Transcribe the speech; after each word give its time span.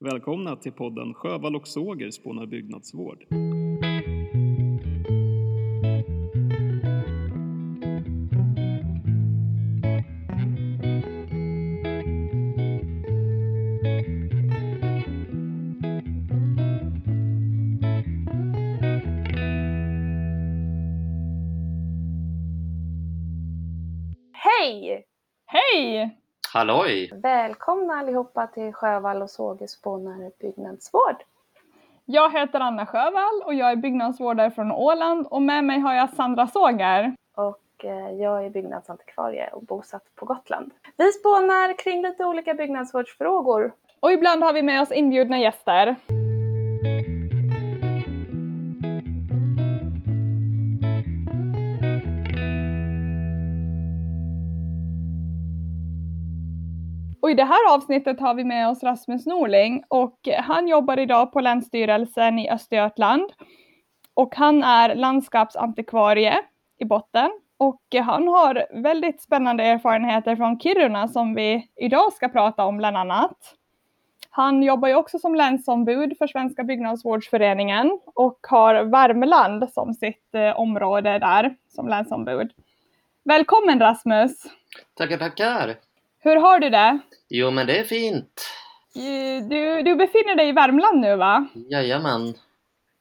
Välkomna 0.00 0.56
till 0.56 0.72
podden 0.72 1.14
Sjövall 1.14 1.56
och 1.56 1.68
Såger 1.68 2.10
spånar 2.10 2.46
byggnadsvård. 2.46 3.24
Halloj! 26.58 27.10
Välkomna 27.14 27.94
allihopa 27.94 28.46
till 28.46 28.72
Sjövall 28.72 29.22
och 29.22 29.30
Sågespånar 29.30 30.30
byggnadsvård. 30.40 31.16
Jag 32.04 32.32
heter 32.32 32.60
Anna 32.60 32.86
Sjövall 32.86 33.42
och 33.44 33.54
jag 33.54 33.70
är 33.70 33.76
byggnadsvårdare 33.76 34.50
från 34.50 34.72
Åland 34.72 35.26
och 35.26 35.42
med 35.42 35.64
mig 35.64 35.78
har 35.78 35.94
jag 35.94 36.10
Sandra 36.10 36.46
Såger. 36.46 37.14
Och 37.36 37.84
eh, 37.84 38.10
jag 38.10 38.44
är 38.44 38.50
byggnadsantikvarie 38.50 39.50
och 39.52 39.62
bosatt 39.62 40.02
på 40.14 40.26
Gotland. 40.26 40.70
Vi 40.96 41.12
spånar 41.12 41.78
kring 41.78 42.02
lite 42.02 42.24
olika 42.24 42.54
byggnadsvårdsfrågor. 42.54 43.72
Och 44.00 44.12
ibland 44.12 44.42
har 44.42 44.52
vi 44.52 44.62
med 44.62 44.82
oss 44.82 44.92
inbjudna 44.92 45.38
gäster. 45.38 45.96
Och 57.28 57.32
i 57.32 57.34
det 57.34 57.44
här 57.44 57.74
avsnittet 57.74 58.20
har 58.20 58.34
vi 58.34 58.44
med 58.44 58.68
oss 58.68 58.82
Rasmus 58.82 59.26
Norling 59.26 59.84
och 59.88 60.28
han 60.38 60.68
jobbar 60.68 60.98
idag 60.98 61.32
på 61.32 61.40
Länsstyrelsen 61.40 62.38
i 62.38 62.50
Östergötland. 62.50 63.32
Och 64.14 64.36
han 64.36 64.62
är 64.62 64.94
landskapsantikvarie 64.94 66.38
i 66.78 66.84
botten 66.84 67.30
och 67.58 67.82
han 68.02 68.28
har 68.28 68.66
väldigt 68.82 69.22
spännande 69.22 69.64
erfarenheter 69.64 70.36
från 70.36 70.60
Kiruna 70.60 71.08
som 71.08 71.34
vi 71.34 71.68
idag 71.76 72.12
ska 72.12 72.28
prata 72.28 72.64
om 72.64 72.76
bland 72.76 72.96
annat. 72.96 73.54
Han 74.30 74.62
jobbar 74.62 74.88
ju 74.88 74.94
också 74.94 75.18
som 75.18 75.34
länsombud 75.34 76.18
för 76.18 76.26
Svenska 76.26 76.64
byggnadsvårdsföreningen 76.64 78.00
och 78.14 78.38
har 78.48 78.84
Värmland 78.84 79.72
som 79.72 79.94
sitt 79.94 80.34
eh, 80.34 80.60
område 80.60 81.18
där 81.18 81.56
som 81.68 81.88
länsombud. 81.88 82.52
Välkommen 83.24 83.80
Rasmus! 83.80 84.42
Tackar, 84.94 85.16
tackar! 85.16 85.87
Hur 86.28 86.36
har 86.36 86.58
du 86.58 86.70
det? 86.70 86.98
Jo, 87.28 87.50
men 87.50 87.66
det 87.66 87.78
är 87.78 87.84
fint. 87.84 88.46
Du, 89.50 89.82
du 89.82 89.94
befinner 89.96 90.34
dig 90.34 90.48
i 90.48 90.52
Värmland 90.52 91.00
nu 91.00 91.16
va? 91.16 91.46
Jajamän. 91.70 92.34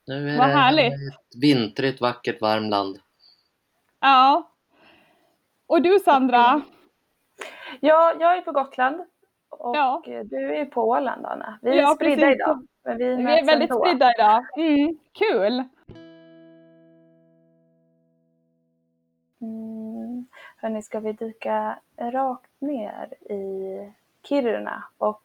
Nu 0.08 0.30
är 0.30 0.38
Vad 0.38 0.47
det 0.47 0.53
härligt. 0.53 0.94
ett 0.94 1.42
vintrigt, 1.42 2.02
vackert 2.02 2.42
Värmland. 2.42 3.00
Ja. 4.02 4.52
Och 5.67 5.81
du 5.81 6.00
Sandra? 6.00 6.61
Ja, 7.80 8.14
jag 8.19 8.38
är 8.38 8.42
på 8.42 8.52
Gotland 8.52 8.95
och 9.50 9.75
Ja. 9.78 10.02
du 10.06 10.56
är 10.56 10.66
på 10.66 10.81
Åland 10.89 11.25
Anna. 11.25 11.59
Vi 11.62 11.69
är 11.69 11.75
Ja, 11.81 11.95
spridda 11.95 12.16
precis. 12.22 12.36
idag. 12.36 12.67
Men 12.86 12.97
vi, 12.97 13.06
Vi 13.16 13.23
är 13.39 13.45
väldigt 13.45 13.69
ändå. 13.72 13.86
spridda 13.86 14.12
idag. 14.17 14.45
Mm, 14.58 14.97
kul! 15.14 15.64
Mm. 19.41 19.77
Hörni, 20.61 20.81
ska 20.81 21.00
vi 21.00 21.13
dyka 21.13 21.80
rakt 21.97 22.52
ner 22.59 23.13
i 23.33 23.91
Kiruna 24.30 24.83
och 24.97 25.22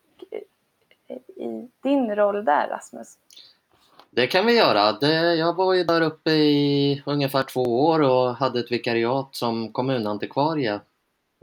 i- 1.37 1.69
din 1.83 2.17
roll 2.17 2.45
där 2.45 2.69
Rasmus? 2.69 3.19
Det 4.11 4.27
kan 4.27 4.47
vi 4.47 4.57
göra. 4.57 4.93
Det, 4.93 5.35
jag 5.35 5.57
var 5.57 5.75
ju 5.75 5.85
där 5.85 6.01
uppe 6.01 6.31
i 6.31 7.03
ungefär 7.07 7.43
två 7.43 7.63
år 7.87 8.01
och 8.03 8.35
hade 8.35 8.61
ett 8.61 8.73
vikariat 8.73 9.29
som 9.33 9.73
kommunantikvarie. 9.73 10.81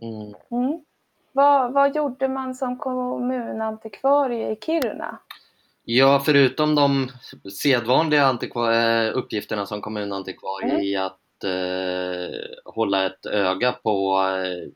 Mm. 0.01 0.33
Mm. 0.51 0.83
Vad, 1.31 1.73
vad 1.73 1.95
gjorde 1.95 2.27
man 2.27 2.55
som 2.55 2.77
kommunantikvarie 2.77 4.51
i 4.51 4.55
Kiruna? 4.55 5.17
Ja, 5.83 6.21
förutom 6.25 6.75
de 6.75 7.07
sedvanliga 7.61 8.29
eh, 8.29 9.17
uppgifterna 9.17 9.65
som 9.65 9.81
kommunantikvarie 9.81 10.69
Mm. 10.69 10.81
i 10.81 10.95
att 10.95 11.17
eh, 11.43 12.29
hålla 12.65 13.05
ett 13.05 13.25
öga 13.25 13.71
på 13.71 14.21
eh, 14.43 14.69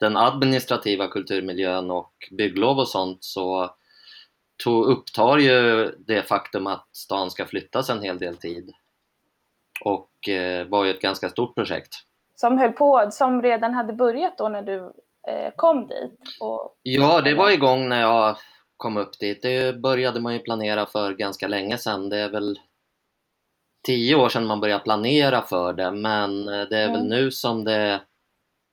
den 0.00 0.16
administrativa 0.16 1.08
kulturmiljön 1.08 1.90
och 1.90 2.12
bygglov 2.30 2.78
och 2.78 2.88
sånt 2.88 3.24
så 3.24 3.70
tog, 4.64 4.86
upptar 4.86 5.38
ju 5.38 5.86
det 5.98 6.22
faktum 6.22 6.66
att 6.66 6.88
stan 6.92 7.30
ska 7.30 7.44
flyttas 7.44 7.90
en 7.90 8.02
hel 8.02 8.18
del 8.18 8.36
tid. 8.36 8.72
Och 9.84 10.28
eh, 10.28 10.66
var 10.66 10.84
ju 10.84 10.90
ett 10.90 11.00
ganska 11.00 11.28
stort 11.28 11.54
projekt. 11.54 11.94
Som 12.34 12.58
höll 12.58 12.72
på, 12.72 13.08
som 13.10 13.42
redan 13.42 13.74
hade 13.74 13.92
börjat 13.92 14.38
då 14.38 14.48
när 14.48 14.62
du 14.62 14.76
eh, 15.28 15.52
kom 15.56 15.86
dit? 15.86 16.20
Och, 16.40 16.76
Ja, 16.82 17.20
det 17.20 17.34
var 17.34 17.50
igång 17.50 17.88
när 17.88 18.00
jag 18.00 18.36
kom 18.76 18.96
upp 18.96 19.18
dit. 19.18 19.42
Det 19.42 19.76
började 19.76 20.20
man 20.20 20.32
ju 20.32 20.38
planera 20.38 20.86
för 20.86 21.12
ganska 21.12 21.48
länge 21.48 21.78
sedan. 21.78 22.08
Det 22.08 22.18
är 22.18 22.28
väl 22.28 22.58
tio 23.86 24.14
år 24.16 24.28
sedan 24.28 24.46
man 24.46 24.60
började 24.60 24.84
planera 24.84 25.42
för 25.42 25.72
det, 25.72 25.90
men 25.90 26.48
eh, 26.48 26.68
det 26.68 26.78
är 26.78 26.88
väl 26.88 26.96
Mm. 26.96 27.08
nu 27.08 27.30
som 27.30 27.64
det 27.64 28.00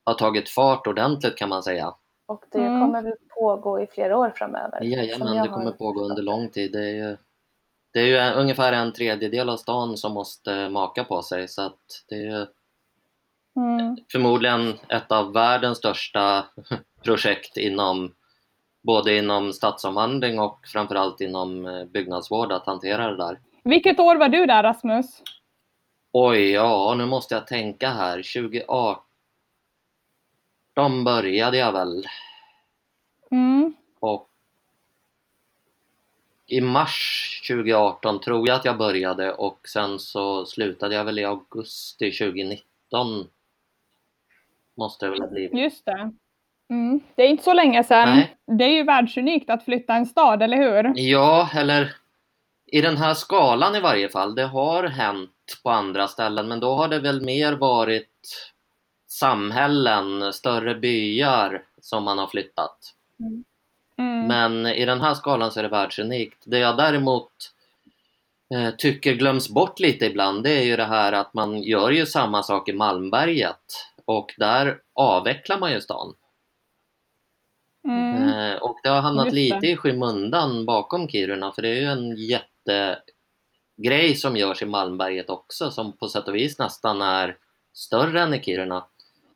har 0.05 0.13
tagit 0.13 0.49
fart 0.49 0.87
ordentligt 0.87 1.35
kan 1.37 1.49
man 1.49 1.63
säga. 1.63 1.93
och 2.27 2.45
det 2.51 2.57
Mm. 2.59 2.81
kommer 2.81 3.01
väl 3.01 3.13
pågå 3.39 3.81
i 3.81 3.87
flera 3.87 4.17
år 4.17 4.33
framöver? 4.35 4.81
Jajamän, 4.83 5.43
det 5.43 5.49
kommer 5.49 5.71
pågå 5.71 6.01
under 6.05 6.23
lång 6.23 6.49
tid. 6.49 6.71
Det 6.71 6.79
är 6.85 6.93
ju, 7.09 7.17
det 7.93 7.99
är 7.99 8.05
ju 8.33 8.39
ungefär 8.41 8.73
en 8.73 8.93
tredjedel 8.93 9.49
av 9.49 9.57
stan 9.57 9.97
som 9.97 10.13
måste 10.13 10.69
maka 10.69 11.03
på 11.03 11.21
sig 11.21 11.47
så 11.47 11.61
att 11.61 12.03
det 12.09 12.15
är 12.15 12.19
ju 12.39 12.45
Mm. 13.57 13.97
förmodligen 14.11 14.73
ett 14.89 15.11
av 15.11 15.33
världens 15.33 15.77
största 15.77 16.45
projekt 17.03 17.57
inom 17.57 18.13
både 18.83 19.17
inom 19.17 19.53
stadsomvandling 19.53 20.39
och 20.39 20.59
framförallt 20.67 21.21
inom 21.21 21.65
eh, 21.65 21.85
byggnadsvård 21.85 22.51
att 22.51 22.65
hantera 22.65 23.07
det 23.11 23.17
där. 23.17 23.39
Vilket 23.65 23.99
år 23.99 24.15
var 24.15 24.29
du 24.29 24.45
där 24.45 24.63
Rasmus? 24.63 25.21
Oj, 26.11 26.51
ja, 26.51 26.95
nu 26.97 27.05
måste 27.05 27.35
jag 27.35 27.47
tänka 27.47 27.89
här. 27.89 28.17
2018 28.17 29.03
började 31.03 31.57
jag 31.57 31.71
väl 31.71 32.05
Mm. 33.31 33.73
och 33.99 34.29
i 36.47 36.61
mars 36.61 37.41
2018 37.47 38.19
tror 38.21 38.47
jag 38.47 38.55
att 38.55 38.65
jag 38.65 38.77
började 38.77 39.33
och 39.33 39.67
sen 39.67 39.99
så 39.99 40.45
slutade 40.45 40.95
jag 40.95 41.05
väl 41.05 41.19
i 41.19 41.25
augusti 41.25 42.11
2019. 42.11 43.27
Måste 44.75 45.05
det 45.05 45.09
väl 45.11 45.21
ha 45.21 45.27
blivit. 45.27 45.59
Just 45.59 45.85
det. 45.85 46.11
Mm. 46.69 46.99
Det 47.15 47.23
är 47.23 47.27
inte 47.27 47.43
så 47.43 47.53
länge 47.53 47.83
sedan. 47.83 48.09
Nej. 48.09 48.35
Det 48.57 48.63
är 48.63 48.69
ju 48.69 48.83
världsunikt 48.83 49.49
att 49.49 49.65
flytta 49.65 49.95
en 49.95 50.05
stad, 50.05 50.43
eller 50.43 50.57
hur? 50.57 50.93
Ja, 50.95 51.49
eller 51.53 51.95
i 52.67 52.81
den 52.81 52.97
här 52.97 53.13
skalan 53.13 53.75
i 53.75 53.79
varje 53.79 54.09
fall. 54.09 54.35
Det 54.35 54.45
har 54.45 54.83
hänt 54.83 55.31
på 55.63 55.69
andra 55.69 56.07
ställen 56.07 56.47
men 56.47 56.59
då 56.59 56.75
har 56.75 56.87
det 56.87 56.99
väl 56.99 57.21
mer 57.21 57.53
varit 57.53 58.51
samhällen, 59.07 60.33
större 60.33 60.75
byar 60.75 61.63
som 61.81 62.03
man 62.03 62.17
har 62.17 62.27
flyttat. 62.27 62.77
Mm. 63.19 64.27
Men 64.27 64.65
i 64.65 64.85
den 64.85 65.01
här 65.01 65.13
skalan 65.13 65.51
så 65.51 65.59
är 65.59 65.63
det 65.63 65.69
världsunikt. 65.69 66.43
Det 66.45 66.59
jag 66.59 66.77
däremot 66.77 67.31
eh, 68.53 68.75
tycker 68.77 69.13
glöms 69.13 69.49
bort 69.49 69.79
lite 69.79 70.05
ibland 70.05 70.43
det 70.43 70.51
är 70.51 70.63
ju 70.63 70.75
det 70.75 70.85
här 70.85 71.11
att 71.13 71.33
man 71.33 71.63
gör 71.63 71.91
ju 71.91 72.05
samma 72.05 72.43
sak 72.43 72.69
i 72.69 72.73
Malmberget 72.73 73.87
och 74.05 74.33
där 74.37 74.79
avvecklar 74.93 75.59
man 75.59 75.71
ju 75.71 75.81
stan. 75.81 76.13
Mm. 77.87 78.29
Eh, 78.29 78.55
och 78.55 78.79
det 78.83 78.89
har 78.89 79.01
hamnat 79.01 79.25
Just 79.25 79.35
det. 79.35 79.41
lite 79.41 79.67
i 79.67 79.77
skymundan 79.77 80.65
bakom 80.65 81.07
Kiruna 81.07 81.51
för 81.51 81.61
det 81.61 81.69
är 81.69 81.81
ju 81.81 81.87
en 81.87 82.15
jättegrej 82.73 84.15
som 84.15 84.37
görs 84.37 84.61
i 84.61 84.65
Malmberget 84.65 85.29
också 85.29 85.71
som 85.71 85.97
på 85.97 86.07
sätt 86.07 86.27
och 86.27 86.35
vis 86.35 86.59
nästan 86.59 87.01
är 87.01 87.37
större 87.73 88.21
än 88.21 88.33
i 88.33 88.43
Kiruna. 88.43 88.85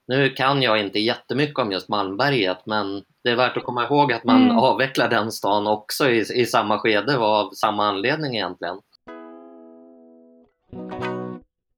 Nu 0.08 0.30
kan 0.30 0.62
jag 0.62 0.80
inte 0.80 1.00
jättemycket 1.00 1.60
om 1.60 1.72
just 1.72 1.90
Malmberget 1.90 2.66
men 2.66 3.04
det 3.24 3.30
är 3.30 3.36
värt 3.36 3.58
att 3.58 3.64
komma 3.64 3.84
ihåg 3.84 4.14
att 4.14 4.24
man 4.24 4.44
Mm. 4.44 4.58
avvecklar 4.58 5.10
den 5.10 5.32
stan 5.32 5.68
också 5.68 6.10
i, 6.10 6.20
i 6.20 6.46
samma 6.46 6.80
skede 6.80 7.18
och 7.18 7.26
av 7.26 7.52
samma 7.52 7.88
anledning 7.88 8.36
egentligen. 8.36 8.82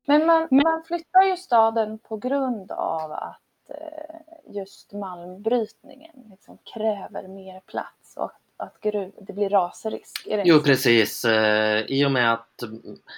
Men 0.08 0.26
man, 0.26 0.48
man 0.52 0.84
flyttar 0.88 1.24
ju 1.24 1.38
staden 1.38 2.00
på 2.00 2.18
grund 2.18 2.72
av 2.72 3.12
att 3.12 3.70
eh, 3.70 4.54
just 4.56 4.94
malmbrytningen 4.94 6.16
liksom 6.30 6.58
kräver 6.74 7.28
mer 7.28 7.60
plats 7.60 8.18
och 8.18 8.26
att, 8.26 8.42
att 8.62 8.80
gruv, 8.82 9.12
det 9.28 9.34
blir 9.34 9.50
rasrisk. 9.50 10.28
Är 10.28 10.38
det 10.38 10.44
Jo 10.46 10.60
precis, 10.60 11.26
eh, 11.26 11.86
i 11.88 12.06
och 12.06 12.12
med 12.12 12.34
att 12.34 12.64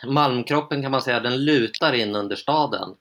malmkroppen 0.07 0.81
kan 0.81 0.91
man 0.91 1.01
säga 1.01 1.19
den 1.19 1.45
lutar 1.45 1.93
in 1.93 2.15
under 2.15 2.35
staden. 2.35 2.95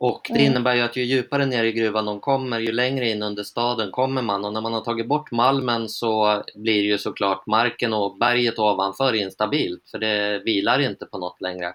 Och 0.00 0.20
det 0.28 0.40
Mm. 0.40 0.52
innebär 0.52 0.74
ju 0.74 0.82
att 0.82 0.96
ju 0.96 1.04
djupare 1.04 1.46
ner 1.46 1.64
i 1.64 1.72
gruvan 1.72 2.04
de 2.04 2.20
kommer, 2.20 2.58
ju 2.60 2.72
längre 2.72 3.08
in 3.08 3.22
under 3.22 3.42
staden 3.42 3.90
kommer 3.90 4.22
man. 4.22 4.44
Och 4.44 4.52
när 4.52 4.60
man 4.60 4.72
har 4.72 4.80
tagit 4.80 5.06
bort 5.08 5.30
malmen 5.30 5.88
så 5.88 6.42
blir 6.54 6.82
ju 6.82 6.98
såklart 6.98 7.46
marken 7.46 7.92
och 7.92 8.18
berget 8.18 8.58
ovanför 8.58 9.12
instabilt, 9.14 9.88
för 9.90 9.98
det 9.98 10.42
vilar 10.44 10.78
inte 10.78 11.06
på 11.06 11.18
något 11.18 11.40
längre. 11.40 11.74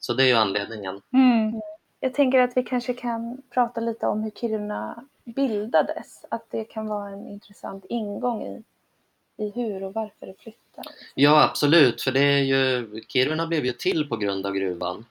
Så 0.00 0.12
det 0.12 0.22
är 0.22 0.26
ju 0.26 0.34
anledningen. 0.34 1.00
Mm. 1.12 1.60
Jag 2.00 2.14
tänker 2.14 2.38
att 2.38 2.56
vi 2.56 2.62
kanske 2.62 2.94
kan 2.94 3.42
prata 3.54 3.80
lite 3.80 4.06
om 4.06 4.22
hur 4.22 4.30
Kiruna 4.30 5.04
bildades. 5.30 6.24
Att 6.28 6.44
det 6.50 6.64
kan 6.64 6.86
vara 6.86 7.10
en 7.10 7.28
intressant 7.28 7.84
ingång 7.88 8.42
i, 8.42 8.62
i 9.36 9.50
hur 9.50 9.82
och 9.84 9.94
varför 9.94 10.26
det 10.26 10.34
flyttade. 10.38 10.88
Ja, 11.14 11.42
absolut, 11.44 12.02
för 12.02 12.12
det 12.12 12.20
är 12.20 12.38
ju, 12.42 12.90
Kiruna 13.08 13.46
blev 13.46 13.64
ju 13.64 13.72
till 13.72 14.08
på 14.08 14.16
grund 14.16 14.46
av 14.46 14.52
gruvan. 14.52 15.06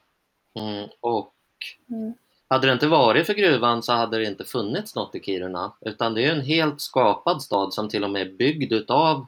Mm, 0.60 0.90
och 1.00 1.34
Mm. 1.90 2.14
hade 2.48 2.68
det 2.68 2.74
inte 2.74 2.88
varit 2.88 3.26
för 3.26 3.34
gruvan 3.34 3.84
så 3.84 3.94
hade 3.94 4.18
det 4.18 4.26
inte 4.26 4.46
funnits 4.46 4.96
något 4.96 5.16
i 5.16 5.20
Kiruna. 5.20 5.72
Utan 5.82 6.14
det 6.14 6.26
är 6.26 6.32
en 6.32 6.42
helt 6.42 6.82
skapad 6.82 7.42
stad 7.42 7.74
som 7.74 7.90
till 7.90 8.04
och 8.04 8.10
med 8.10 8.22
är 8.28 8.32
byggd 8.32 8.74
utav 8.74 9.26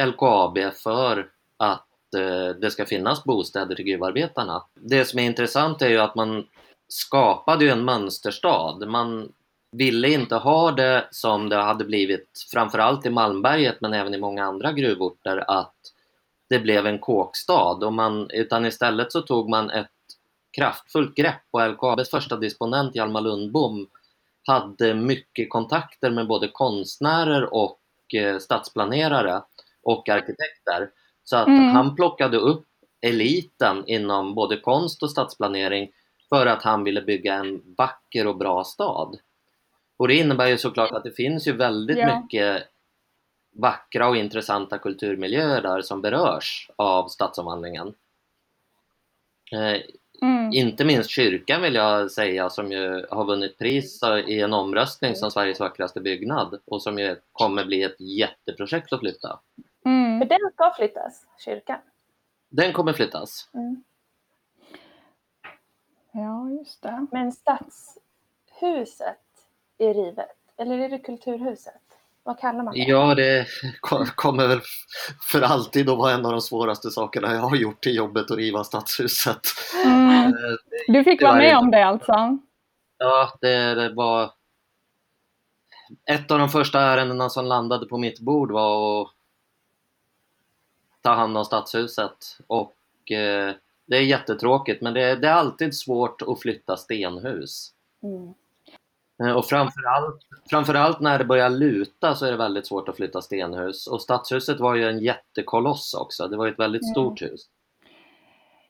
LKAB 0.00 0.58
för 0.74 1.30
att 1.56 2.14
eh, 2.16 2.56
det 2.60 2.70
ska 2.70 2.86
finnas 2.86 3.24
bostäder 3.24 3.74
till 3.74 3.84
gruvarbetarna. 3.84 4.62
Det 4.74 5.04
som 5.04 5.18
är 5.18 5.22
intressant 5.22 5.82
är 5.82 5.88
ju 5.88 5.98
att 5.98 6.14
man 6.14 6.46
skapade 6.88 7.64
ju 7.64 7.70
en 7.70 7.84
mönsterstad. 7.84 8.86
Man 8.86 9.32
ville 9.72 10.08
inte 10.08 10.34
ha 10.36 10.70
det 10.72 11.08
som 11.10 11.48
det 11.48 11.56
hade 11.56 11.84
blivit 11.84 12.46
framförallt 12.52 13.06
i 13.06 13.10
Malmberget 13.10 13.80
men 13.80 13.94
även 13.94 14.14
i 14.14 14.18
många 14.18 14.44
andra 14.44 14.72
gruvorter 14.72 15.44
att 15.48 15.74
det 16.48 16.58
blev 16.58 16.86
en 16.86 16.98
kåkstad 16.98 17.86
och 17.86 17.92
man, 17.92 18.30
utan 18.30 18.66
istället 18.66 19.12
så 19.12 19.20
tog 19.20 19.48
man 19.50 19.70
ett 19.70 19.86
kraftfullt 20.56 21.16
grepp 21.16 21.42
och 21.50 21.68
LKABs 21.70 22.10
första 22.10 22.36
disponent 22.36 22.96
Hjalmar 22.96 23.20
Lundbom 23.20 23.88
hade 24.46 24.94
mycket 24.94 25.50
kontakter 25.50 26.10
med 26.10 26.26
både 26.26 26.48
konstnärer 26.48 27.54
och 27.54 27.80
eh, 28.14 28.38
stadsplanerare 28.38 29.42
och 29.82 30.08
arkitekter. 30.08 30.90
Så 31.24 31.36
att 31.36 31.46
Mm. 31.48 31.68
han 31.68 31.96
plockade 31.96 32.36
upp 32.36 32.66
eliten 33.06 33.84
inom 33.86 34.34
både 34.34 34.56
konst 34.56 35.02
och 35.02 35.10
stadsplanering 35.10 35.90
för 36.28 36.46
att 36.46 36.62
han 36.62 36.84
ville 36.84 37.02
bygga 37.02 37.34
en 37.34 37.62
vacker 37.76 38.26
och 38.26 38.36
bra 38.36 38.64
stad. 38.64 39.16
Och 40.00 40.08
det 40.08 40.14
innebär 40.14 40.46
ju 40.46 40.58
såklart 40.58 40.92
att 40.92 41.04
det 41.04 41.10
finns 41.10 41.46
ju 41.48 41.52
väldigt 41.52 41.98
Ja. 41.98 42.20
mycket 42.20 42.68
vackra 43.52 44.08
och 44.08 44.16
intressanta 44.16 44.78
kulturmiljöer 44.78 45.62
där 45.62 45.82
som 45.82 46.00
berörs 46.02 46.70
av 46.76 47.08
stadsomvandlingen. 47.08 47.94
Eh, 49.52 49.80
Mm. 50.22 50.50
inte 50.52 50.84
minst 50.84 51.10
kyrkan 51.10 51.62
vill 51.62 51.74
jag 51.74 52.10
säga 52.10 52.50
som 52.50 52.72
ju 52.72 53.06
har 53.10 53.24
vunnit 53.24 53.58
pris 53.58 54.00
i 54.26 54.40
en 54.40 54.52
omröstning 54.52 55.14
som 55.16 55.30
Sveriges 55.30 55.60
vackraste 55.60 56.00
byggnad 56.00 56.60
och 56.64 56.82
som 56.82 56.98
ju 56.98 57.16
kommer 57.32 57.64
bli 57.64 57.82
ett 57.82 58.00
jätteprojekt 58.00 58.92
att 58.92 59.00
flytta. 59.00 59.40
Mm. 59.84 60.28
den 60.28 60.38
ska 60.54 60.72
flyttas, 60.76 61.26
kyrkan. 61.44 61.78
Den 62.48 62.72
kommer 62.72 62.92
flyttas. 62.92 63.48
Mm. 63.54 63.84
Ja, 66.12 66.50
just 66.50 66.82
det. 66.82 67.06
Men 67.12 67.32
stadshuset 67.32 69.18
är 69.80 69.94
rivet. 69.94 70.26
Eller 70.56 70.78
är 70.78 70.88
det 70.88 70.98
kulturhuset? 70.98 71.74
Vad 72.22 72.38
kallar 72.38 72.62
man 72.64 72.74
det? 72.74 72.80
Ja, 72.80 73.14
det 73.14 73.46
ko- 73.80 74.04
kommer 74.14 74.48
väl 74.48 74.60
för 75.22 75.40
alltid 75.42 75.90
att 75.90 75.98
vara 75.98 76.12
en 76.12 76.26
av 76.26 76.32
de 76.32 76.40
svåraste 76.40 76.90
sakerna 76.90 77.34
jag 77.34 77.40
har 77.40 77.56
gjort 77.56 77.86
i 77.86 77.90
jobbet 77.90 78.30
att 78.30 78.36
riva 78.36 78.64
stadshuset. 78.64 79.40
Mm. 79.84 80.26
Eh, 80.26 80.32
Du 80.88 81.04
fick 81.04 81.22
vara 81.22 81.32
var 81.32 81.38
med 81.38 81.56
om 81.56 81.70
det 81.70 81.86
alltså? 81.86 82.38
Ja, 82.98 83.32
det, 83.40 83.74
det 83.74 83.94
var... 83.94 84.30
Ett 86.04 86.30
av 86.30 86.38
de 86.38 86.48
första 86.48 86.80
ärendena 86.80 87.30
som 87.30 87.46
landade 87.46 87.86
på 87.86 87.98
mitt 87.98 88.20
bord 88.20 88.50
var 88.50 89.02
att 89.02 89.08
ta 91.02 91.10
hand 91.14 91.38
om 91.38 91.44
stadshuset. 91.44 92.38
Och 92.46 93.12
eh, 93.12 93.54
det 93.86 93.96
är 93.96 94.02
jättetråkigt, 94.02 94.82
men 94.82 94.94
det, 94.94 95.16
det 95.16 95.28
är 95.28 95.32
alltid 95.32 95.76
svårt 95.76 96.22
att 96.22 96.40
flytta 96.40 96.76
stenhus. 96.76 97.72
Mm. 98.02 98.34
Eh, 99.24 99.32
Och 99.32 99.44
framförallt, 99.44 100.20
framförallt 100.50 101.00
när 101.00 101.18
det 101.18 101.24
börjar 101.24 101.50
luta 101.50 102.14
så 102.14 102.26
är 102.26 102.30
det 102.30 102.36
väldigt 102.36 102.66
svårt 102.66 102.88
att 102.88 102.96
flytta 102.96 103.20
stenhus. 103.22 103.86
Och 103.86 104.02
stadshuset 104.02 104.60
var 104.60 104.74
ju 104.74 104.88
en 104.88 104.98
jättekoloss 104.98 105.94
också. 105.94 106.28
Det 106.28 106.36
var 106.36 106.46
ju 106.46 106.52
ett 106.52 106.58
väldigt 106.58 106.82
Mm. 106.82 106.90
stort 106.92 107.22
hus. 107.22 107.40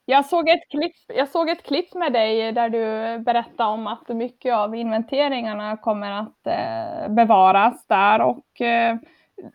Jag 0.05 0.26
såg, 0.26 0.49
ett 0.49 0.69
klipp, 0.70 0.93
jag 1.06 1.29
såg 1.29 1.49
ett 1.50 1.62
klipp 1.62 1.94
med 1.94 2.12
dig 2.12 2.52
där 2.52 2.69
du 2.69 3.19
berättade 3.25 3.70
om 3.70 3.87
att 3.87 4.08
mycket 4.08 4.55
av 4.55 4.75
inventeringarna 4.75 5.76
kommer 5.76 6.11
att 6.11 6.47
eh, 6.47 7.08
bevaras 7.14 7.87
där 7.87 8.20
och 8.20 8.61
eh, 8.61 8.96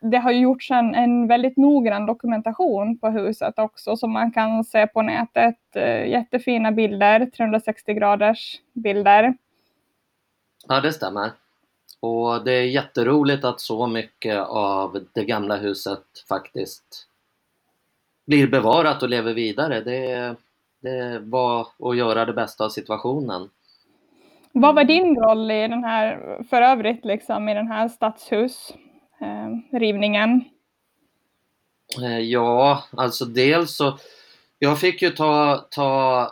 det 0.02 0.18
har 0.18 0.32
gjorts 0.32 0.72
en, 0.72 0.96
en 0.96 1.28
väldigt 1.28 1.58
noggrann 1.58 2.06
dokumentation 2.06 2.98
på 3.00 3.08
huset 3.10 3.60
också 3.60 3.96
som 3.96 4.12
man 4.14 4.32
kan 4.32 4.64
se 4.64 4.88
på 4.88 5.02
nätet. 5.02 5.56
Eh, 5.76 6.08
jättefina 6.08 6.72
bilder, 6.72 7.26
360 7.26 7.94
graders 7.94 8.62
bilder. 8.74 9.34
Ja, 10.68 10.82
det 10.82 10.94
stämmer. 10.94 11.32
Och 12.00 12.44
det 12.44 12.52
är 12.52 12.64
jätteroligt 12.64 13.46
att 13.46 13.62
så 13.62 13.88
mycket 13.88 14.40
av 14.48 15.06
det 15.14 15.26
gamla 15.26 15.56
huset 15.56 16.04
faktiskt 16.30 17.08
blir 18.26 18.48
bevarat 18.48 19.04
och 19.04 19.10
lever 19.10 19.34
vidare. 19.34 19.82
Det, 19.82 20.36
det 20.80 21.20
var 21.20 21.68
att 21.80 21.98
göra 21.98 22.26
det 22.26 22.34
bästa 22.34 22.66
av 22.66 22.70
situationen. 22.70 23.50
Vad 24.52 24.76
var 24.76 24.84
din 24.84 25.16
roll 25.16 25.52
i 25.52 25.68
den 25.68 25.84
här, 25.84 26.38
för 26.50 26.62
övrigt 26.62 27.06
liksom, 27.06 27.50
i 27.50 27.54
den 27.54 27.68
här 27.68 27.90
stadshusrivningen? 27.90 30.44
Eh, 32.02 32.20
Ja, 32.20 32.84
alltså 32.92 33.26
dels 33.26 33.76
så... 33.76 33.98
Jag 34.60 34.80
fick 34.80 35.02
ju 35.02 35.10
ta, 35.10 35.66
ta 35.72 36.32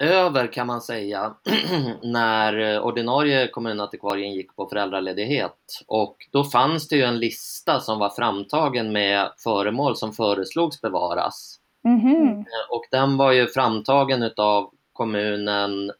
över 0.00 0.52
kan 0.52 0.66
man 0.66 0.80
säga 0.80 1.34
när 2.02 2.74
eh, 2.74 2.80
ordinarie 2.80 3.48
kommunantikvarien 3.48 4.32
gick 4.32 4.56
på 4.56 4.68
föräldraledighet. 4.68 5.82
Och 5.86 6.16
då 6.32 6.44
fanns 6.44 6.88
det 6.88 6.96
ju 6.96 7.02
en 7.02 7.18
lista 7.18 7.80
som 7.80 7.98
var 7.98 8.10
framtagen 8.10 8.92
med 8.92 9.32
föremål 9.44 9.96
som 9.96 10.12
föreslogs 10.12 10.80
bevaras. 10.80 11.60
Mhm. 11.84 12.44
Och 12.70 12.84
den 12.90 13.16
var 13.16 13.32
ju 13.32 13.46
framtagen 13.46 14.22
utav 14.22 14.70
kommunen, 14.92 15.90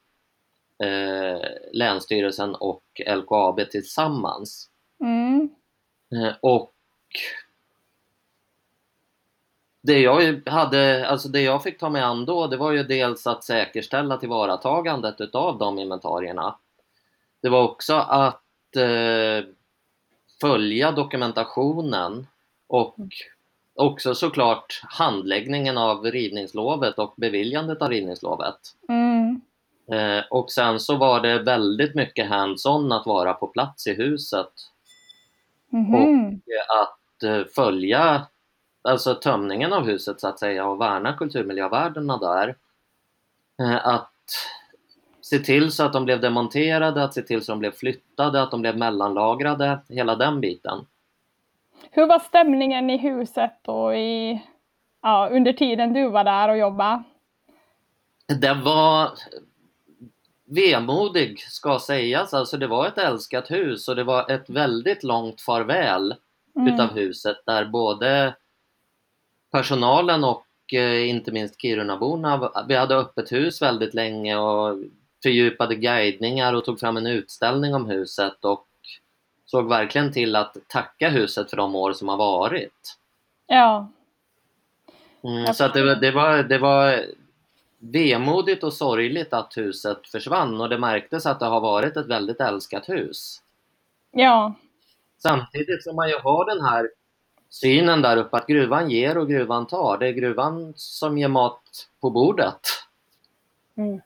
eh, 0.85 1.41
Länsstyrelsen 1.73 2.55
och 2.55 2.83
LKAB 3.07 3.71
tillsammans. 3.71 4.69
Mm. 5.05 5.49
Eh, 6.15 6.35
och 6.43 6.73
det 9.87 10.01
jag 10.01 10.49
hade, 10.49 11.09
alltså 11.09 11.29
det 11.29 11.41
jag 11.41 11.63
fick 11.63 11.79
ta 11.79 11.91
mig 11.91 12.03
an 12.03 12.25
då, 12.25 12.47
det 12.47 12.57
var 12.57 12.73
ju 12.73 12.83
dels 12.83 13.27
att 13.27 13.45
säkerställa 13.45 14.17
tillvaratagandet 14.17 15.21
utav 15.21 15.59
de 15.59 15.79
inventarierna. 15.79 16.57
Det 17.43 17.49
var 17.49 17.63
också 17.63 17.95
att 17.95 18.77
eh, 18.77 19.49
följa 20.41 20.93
dokumentationen 20.93 22.27
och 22.67 22.97
också 23.75 24.15
såklart 24.15 24.81
handläggningen 24.85 25.79
av 25.79 26.05
rivningslovet 26.05 26.99
och 26.99 27.15
beviljandet 27.17 27.83
av 27.83 27.89
rivningslovet. 27.91 28.59
Mm. 28.89 29.41
Eh, 29.93 30.25
och 30.31 30.51
sen 30.51 30.81
så 30.81 30.97
var 30.97 31.21
det 31.21 31.39
väldigt 31.39 31.95
mycket 31.95 32.29
hands-on 32.29 32.93
att 32.93 33.07
vara 33.07 33.35
på 33.35 33.47
plats 33.47 33.87
i 33.87 33.95
huset 33.95 34.53
Mhm. 35.69 36.41
att 36.83 37.23
eh, 37.23 37.45
följa 37.55 38.27
alltså 38.87 39.15
tömningen 39.15 39.73
av 39.73 39.85
huset 39.87 40.21
så 40.21 40.29
att 40.29 40.39
säga 40.39 40.67
och 40.67 40.81
värna 40.81 41.13
kulturmiljövärdena 41.13 42.19
där. 42.19 42.57
Eh, 43.61 43.87
Att 43.87 44.13
se 45.21 45.39
till 45.39 45.73
så 45.73 45.85
att 45.85 45.93
de 45.93 46.05
blev 46.05 46.21
demonterade, 46.21 47.05
att 47.05 47.15
se 47.15 47.23
till 47.23 47.45
så 47.45 47.53
att 47.53 47.57
de 47.57 47.59
blev 47.59 47.73
flyttade, 47.73 48.43
att 48.43 48.51
de 48.51 48.61
blev 48.61 48.79
mellanlagrade, 48.79 49.79
hela 49.89 50.17
den 50.17 50.41
biten. 50.41 50.87
Hur 51.91 52.07
var 52.07 52.19
stämningen 52.19 52.91
i 52.91 52.97
huset 52.97 53.69
och 53.69 53.97
i, 53.97 54.43
ja, 55.03 55.29
under 55.33 55.53
tiden 55.53 55.93
du 55.93 56.09
var 56.09 56.25
där 56.25 56.49
och 56.49 56.59
jobbade? 56.59 57.03
Det 58.41 58.55
var 58.55 59.11
vemodig 60.45 61.41
ska 61.41 61.79
sägas, 61.79 62.35
alltså 62.35 62.57
det 62.57 62.67
var 62.67 62.87
ett 62.87 62.99
älskat 62.99 63.51
hus 63.51 63.89
och 63.89 63.97
det 63.97 64.05
var 64.05 64.31
ett 64.31 64.51
väldigt 64.51 65.03
långt 65.03 65.41
farväl 65.41 66.15
Mm. 66.57 66.75
utav 66.75 66.89
huset 66.95 67.37
där 67.47 67.65
både 67.65 68.35
personalen 69.57 70.25
och 70.25 70.47
eh, 70.73 71.09
inte 71.09 71.33
minst 71.33 71.61
Kirunaborna, 71.61 72.51
vi 72.69 72.75
hade 72.75 72.97
öppet 72.97 73.33
hus 73.33 73.63
väldigt 73.63 73.95
länge 73.95 74.37
och 74.37 74.79
fördjupade 75.23 75.75
guidningar 75.75 76.53
och 76.55 76.65
tog 76.65 76.81
fram 76.81 76.97
en 76.97 77.07
utställning 77.07 77.75
om 77.75 77.87
huset 77.91 78.45
och 78.45 78.67
såg 79.47 79.69
verkligen 79.69 80.13
till 80.13 80.37
att 80.37 80.57
tacka 80.69 81.09
huset 81.09 81.51
för 81.51 81.57
de 81.57 81.75
år 81.75 81.93
som 81.93 82.09
har 82.09 82.17
varit. 82.17 82.97
Ja. 83.47 83.89
Mm, 85.25 85.55
så 85.55 85.65
att 85.65 85.75
det, 85.75 85.85
var- 85.85 85.97
det, 85.97 86.11
var, 86.11 86.43
det 86.43 86.59
var 86.59 87.05
vemodigt 87.79 88.65
och 88.65 88.73
sorgligt 88.73 89.33
att 89.33 89.57
huset 89.57 90.07
försvann 90.13 90.61
och 90.61 90.69
det 90.69 90.79
märktes 90.79 91.27
att 91.27 91.41
det 91.41 91.47
har 91.47 91.61
varit 91.61 91.97
ett 91.97 92.07
väldigt 92.07 92.41
älskat 92.41 92.89
hus. 92.89 93.43
Ja. 94.11 94.55
Samtidigt 95.19 95.85
som 95.85 95.97
man 95.97 96.09
ju 96.09 96.19
har 96.19 96.45
den 96.55 96.65
här 96.65 96.89
synen 97.49 98.03
där 98.03 98.17
uppe 98.17 98.37
att 98.37 98.47
gruvan 98.47 98.91
ger 98.91 99.19
och 99.19 99.29
gruvan 99.29 99.67
tar. 99.67 99.99
Det 99.99 100.09
är 100.09 100.13
gruvan 100.13 100.73
som 100.77 101.19
ger 101.19 101.29
mat 101.29 101.89
på 102.01 102.11
bordet. 102.11 102.61
Mm. 103.77 104.01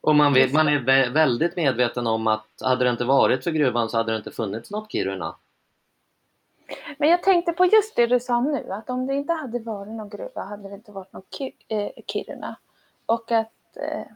Och 0.00 0.14
man, 0.14 0.32
vet, 0.32 0.52
man 0.52 0.68
är 0.68 0.78
vä- 0.78 1.12
väldigt 1.12 1.56
medveten 1.56 2.06
om 2.06 2.26
att 2.26 2.46
hade 2.60 2.84
det 2.84 2.90
inte 2.90 3.04
varit 3.04 3.44
för 3.44 3.50
gruvan 3.50 3.88
så 3.88 3.96
hade 3.96 4.12
det 4.12 4.16
inte 4.16 4.30
funnits 4.30 4.70
något 4.70 4.92
Kiruna. 4.92 5.36
Men 6.98 7.08
jag 7.08 7.22
tänkte 7.22 7.52
på 7.52 7.64
just 7.64 7.96
det 7.96 8.06
du 8.06 8.20
sa 8.20 8.40
nu, 8.40 8.72
att 8.72 8.90
om 8.90 9.06
det 9.06 9.14
inte 9.14 9.32
hade 9.32 9.58
varit 9.58 9.92
någon 9.92 10.08
gruva 10.08 10.42
hade 10.42 10.68
det 10.68 10.74
inte 10.74 10.92
varit 10.92 11.12
någon 11.12 11.22
Ki- 11.38 11.52
eh, 11.68 11.90
Kiruna. 12.06 12.56
Och 13.06 13.32
att 13.32 13.76
eh, 13.76 14.06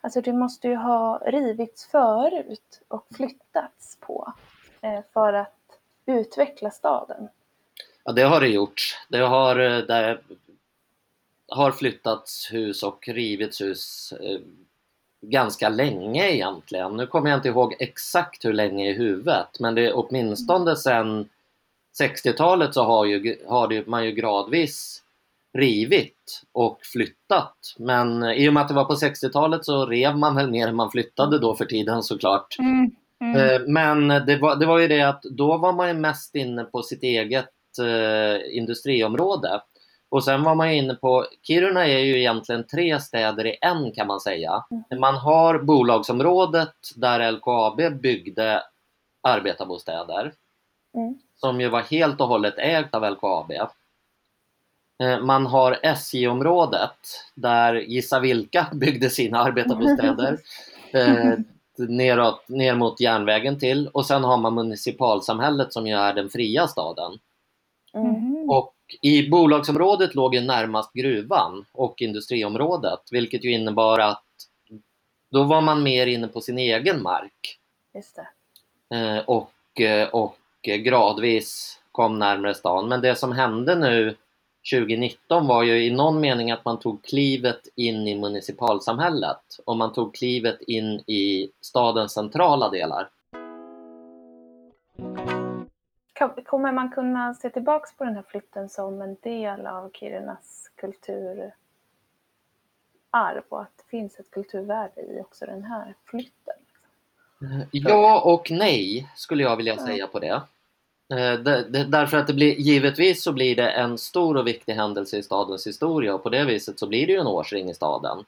alltså 0.00 0.20
det 0.20 0.32
måste 0.32 0.68
ju 0.68 0.76
ha 0.76 1.18
rivits 1.26 1.86
förut 1.86 2.82
och 2.88 3.06
flyttats 3.16 3.98
på 4.00 4.32
eh, 4.80 5.00
för 5.12 5.32
att 5.32 5.56
utveckla 6.06 6.70
staden. 6.70 7.28
Ja, 8.04 8.12
det 8.12 8.22
har 8.22 8.40
det 8.40 8.48
gjort. 8.48 8.98
Det 9.08 9.18
har, 9.18 9.58
eh, 9.58 9.78
det 9.78 10.18
har 11.48 11.72
flyttats 11.72 12.52
hus 12.52 12.82
och 12.82 13.08
rivits 13.08 13.60
hus 13.60 14.14
eh, 14.20 14.40
ganska 15.22 15.68
länge 15.68 16.30
egentligen. 16.30 16.96
Nu 16.96 17.06
kommer 17.06 17.30
jag 17.30 17.38
inte 17.38 17.48
ihåg 17.48 17.74
exakt 17.78 18.44
hur 18.44 18.52
länge 18.52 18.90
i 18.90 18.92
huvudet 18.92 19.60
men 19.60 19.74
det 19.74 19.86
är 19.86 19.92
åtminstone 19.96 20.76
sedan 20.76 21.28
60-talet 22.00 22.74
så 22.74 22.84
har, 22.84 23.04
ju, 23.04 23.36
har 23.48 23.68
det, 23.68 23.86
man 23.86 24.04
ju 24.04 24.12
gradvis 24.12 25.02
rivit 25.52 26.42
och 26.52 26.78
flyttat. 26.82 27.74
Men 27.78 28.24
i 28.24 28.48
och 28.48 28.54
med 28.54 28.60
att 28.60 28.68
det 28.68 28.74
var 28.74 28.84
på 28.84 28.94
60-talet 28.94 29.64
så 29.64 29.86
rev 29.86 30.18
man 30.18 30.36
väl 30.36 30.50
mer 30.50 30.68
än 30.68 30.76
man 30.76 30.90
flyttade 30.90 31.38
då 31.38 31.54
för 31.54 31.64
tiden 31.64 32.02
såklart. 32.02 32.56
Mm. 32.58 32.90
Mm. 33.20 33.36
Eh, 33.36 33.60
Men 33.66 34.08
det 34.26 34.36
var, 34.36 34.56
det 34.56 34.66
var 34.66 34.78
ju 34.78 34.88
det 34.88 35.02
att 35.02 35.22
då 35.22 35.56
var 35.56 35.72
man 35.72 35.88
ju 35.88 35.94
mest 35.94 36.34
inne 36.34 36.64
på 36.64 36.82
sitt 36.82 37.02
eget 37.02 37.48
eh, 37.78 38.56
industriområde. 38.56 39.60
Och 40.08 40.24
sen 40.24 40.42
var 40.42 40.54
man 40.54 40.70
ju 40.72 40.76
inne 40.78 40.94
på, 40.94 41.26
Kiruna 41.42 41.86
är 41.86 41.98
ju 41.98 42.18
egentligen 42.18 42.66
tre 42.66 43.00
städer 43.00 43.46
i 43.46 43.58
en 43.60 43.92
kan 43.92 44.06
man 44.06 44.20
säga. 44.20 44.64
Man 44.98 45.14
har 45.14 45.58
bolagsområdet 45.58 46.74
där 46.96 47.32
LKAB 47.32 48.00
byggde 48.00 48.62
arbetarbostäder. 49.22 50.32
Mm. 50.94 51.18
Som 51.36 51.60
ju 51.60 51.68
var 51.68 51.80
helt 51.80 52.20
och 52.20 52.28
hållet 52.28 52.54
ägt 52.58 52.94
av 52.94 53.10
LKAB. 53.10 53.52
Eh, 55.02 55.20
Man 55.20 55.46
har 55.46 55.78
SJ-området 55.82 56.96
där 57.34 57.74
gissa 57.74 58.20
vilka 58.20 58.66
byggde 58.74 59.10
sina 59.10 59.38
arbetarbostäder. 59.38 60.38
eh, 60.92 61.38
neråt, 61.76 62.48
ner 62.48 62.74
mot 62.74 63.00
järnvägen 63.00 63.58
till 63.58 63.88
och 63.88 64.06
sen 64.06 64.24
har 64.24 64.36
man 64.36 64.54
municipalsamhället 64.54 65.72
som 65.72 65.86
ju 65.86 65.94
är 65.94 66.14
den 66.14 66.30
fria 66.30 66.68
staden. 66.68 67.18
Mm. 67.94 68.10
Mhm. 68.10 68.50
Och 68.50 68.74
i 69.02 69.28
bolagsområdet 69.28 70.14
låg 70.14 70.34
ju 70.34 70.40
närmast 70.40 70.92
gruvan 70.92 71.64
och 71.72 72.02
industriområdet 72.02 73.00
vilket 73.10 73.44
ju 73.44 73.52
innebar 73.52 73.98
att 73.98 74.24
då 75.30 75.44
var 75.44 75.60
man 75.60 75.82
mer 75.82 76.06
inne 76.06 76.28
på 76.28 76.40
sin 76.40 76.58
egen 76.58 77.02
mark 77.02 77.58
Just 77.94 78.18
det. 78.88 78.96
eh, 78.96 79.24
och, 79.26 79.80
eh, 79.80 80.08
och 80.08 80.36
gradvis 80.62 81.80
kom 81.92 82.18
närmare 82.18 82.54
stan. 82.54 82.88
Men 82.88 83.00
det 83.00 83.14
som 83.16 83.32
hände 83.32 83.74
nu 83.74 84.16
2019 84.72 85.46
var 85.46 85.62
ju 85.62 85.84
i 85.84 85.90
någon 85.90 86.20
mening 86.20 86.50
att 86.50 86.64
man 86.64 86.78
tog 86.78 87.04
klivet 87.04 87.60
in 87.76 88.08
i 88.08 88.18
municipalsamhället 88.18 89.42
och 89.64 89.76
man 89.76 89.92
tog 89.92 90.14
klivet 90.14 90.60
in 90.60 91.00
i 91.06 91.50
stadens 91.60 92.12
centrala 92.12 92.68
delar. 92.68 93.08
Kommer 96.28 96.72
man 96.72 96.90
kunna 96.90 97.34
se 97.34 97.50
tillbaks 97.50 97.96
på 97.96 98.04
den 98.04 98.14
här 98.14 98.22
flytten 98.22 98.68
som 98.68 99.02
en 99.02 99.16
del 99.22 99.66
av 99.66 99.90
Kirunas 99.92 100.70
kulturarv 100.74 101.52
och 103.48 103.62
att 103.62 103.76
det 103.76 103.84
finns 103.88 104.18
ett 104.18 104.30
kulturvärde 104.30 105.00
i 105.00 105.20
också 105.20 105.46
den 105.46 105.64
här 105.64 105.94
flytten? 106.04 106.54
Ja 107.70 108.20
och 108.20 108.50
nej 108.50 109.10
skulle 109.16 109.42
jag 109.42 109.56
vilja 109.56 109.74
Ja. 109.78 109.86
säga 109.86 110.06
på 110.06 110.18
det. 110.18 110.42
Eh, 111.12 111.40
det. 111.40 111.84
Därför 111.84 112.16
att 112.16 112.26
det 112.26 112.34
blir, 112.34 112.54
givetvis 112.54 113.22
så 113.22 113.32
blir 113.32 113.56
det 113.56 113.70
en 113.70 113.98
stor 113.98 114.36
och 114.36 114.46
viktig 114.46 114.72
händelse 114.72 115.16
i 115.16 115.22
stadens 115.22 115.66
historia 115.66 116.14
och 116.14 116.22
på 116.22 116.28
det 116.28 116.44
viset 116.44 116.78
så 116.78 116.86
blir 116.86 117.06
det 117.06 117.12
ju 117.12 117.18
en 117.18 117.26
årsring 117.26 117.70
i 117.70 117.74
staden. 117.74 118.24